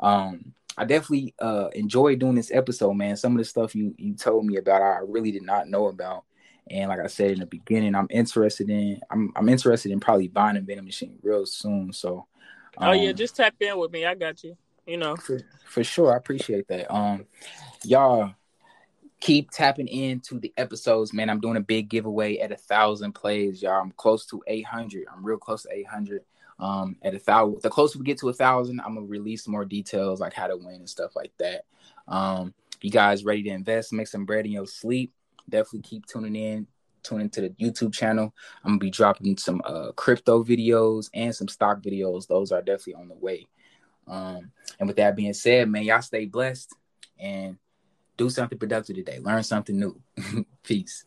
um, 0.00 0.52
I 0.76 0.84
definitely 0.84 1.34
uh, 1.38 1.68
enjoy 1.74 2.16
doing 2.16 2.34
this 2.34 2.50
episode, 2.50 2.94
man. 2.94 3.16
Some 3.16 3.32
of 3.32 3.38
the 3.38 3.44
stuff 3.44 3.74
you 3.74 3.94
you 3.98 4.14
told 4.14 4.46
me 4.46 4.56
about, 4.56 4.82
I 4.82 5.00
really 5.06 5.30
did 5.30 5.42
not 5.42 5.68
know 5.68 5.86
about. 5.86 6.24
And 6.70 6.88
like 6.88 7.00
I 7.00 7.08
said 7.08 7.32
in 7.32 7.40
the 7.40 7.46
beginning, 7.46 7.94
I'm 7.94 8.08
interested 8.10 8.70
in 8.70 9.00
I'm 9.10 9.32
I'm 9.36 9.48
interested 9.48 9.92
in 9.92 10.00
probably 10.00 10.28
buying 10.28 10.56
a 10.56 10.60
vending 10.60 10.84
machine 10.84 11.18
real 11.22 11.44
soon. 11.44 11.92
So 11.92 12.26
um, 12.78 12.88
Oh 12.88 12.92
yeah, 12.92 13.10
um, 13.10 13.16
just 13.16 13.36
tap 13.36 13.54
in 13.60 13.78
with 13.78 13.92
me. 13.92 14.06
I 14.06 14.14
got 14.14 14.42
you. 14.42 14.56
you 14.86 14.96
know. 14.96 15.16
For, 15.16 15.40
for 15.66 15.84
sure, 15.84 16.12
I 16.12 16.16
appreciate 16.16 16.68
that. 16.68 16.92
Um, 16.92 17.26
y'all 17.84 18.32
keep 19.20 19.50
tapping 19.50 19.86
into 19.88 20.40
the 20.40 20.52
episodes, 20.56 21.12
man. 21.12 21.30
I'm 21.30 21.40
doing 21.40 21.56
a 21.56 21.60
big 21.60 21.88
giveaway 21.88 22.38
at 22.38 22.50
a 22.50 22.56
thousand 22.56 23.12
plays, 23.12 23.62
y'all. 23.62 23.80
I'm 23.80 23.92
close 23.92 24.26
to 24.26 24.42
800. 24.46 25.06
I'm 25.12 25.24
real 25.24 25.38
close 25.38 25.62
to 25.62 25.72
800. 25.72 26.22
Um, 26.62 26.94
at 27.02 27.12
a 27.12 27.18
thousand, 27.18 27.60
the 27.60 27.68
closer 27.68 27.98
we 27.98 28.04
get 28.04 28.18
to 28.18 28.28
a 28.28 28.32
thousand, 28.32 28.80
I'm 28.80 28.94
gonna 28.94 29.06
release 29.06 29.48
more 29.48 29.64
details 29.64 30.20
like 30.20 30.32
how 30.32 30.46
to 30.46 30.56
win 30.56 30.76
and 30.76 30.88
stuff 30.88 31.16
like 31.16 31.32
that. 31.38 31.64
Um, 32.06 32.54
you 32.80 32.90
guys 32.90 33.24
ready 33.24 33.42
to 33.42 33.50
invest, 33.50 33.92
make 33.92 34.06
some 34.06 34.24
bread 34.24 34.46
in 34.46 34.52
your 34.52 34.66
sleep? 34.68 35.12
Definitely 35.48 35.82
keep 35.82 36.06
tuning 36.06 36.36
in. 36.36 36.68
Tune 37.02 37.20
into 37.20 37.40
the 37.40 37.48
YouTube 37.50 37.92
channel. 37.92 38.32
I'm 38.62 38.70
gonna 38.70 38.78
be 38.78 38.90
dropping 38.92 39.36
some 39.38 39.60
uh, 39.64 39.90
crypto 39.96 40.44
videos 40.44 41.10
and 41.12 41.34
some 41.34 41.48
stock 41.48 41.82
videos. 41.82 42.28
Those 42.28 42.52
are 42.52 42.62
definitely 42.62 42.94
on 42.94 43.08
the 43.08 43.16
way. 43.16 43.48
Um, 44.06 44.52
and 44.78 44.86
with 44.86 44.98
that 44.98 45.16
being 45.16 45.34
said, 45.34 45.68
man, 45.68 45.82
y'all 45.82 46.00
stay 46.00 46.26
blessed 46.26 46.72
and 47.18 47.56
do 48.16 48.30
something 48.30 48.56
productive 48.56 48.94
today. 48.94 49.18
Learn 49.18 49.42
something 49.42 49.76
new. 49.76 50.00
Peace. 50.62 51.06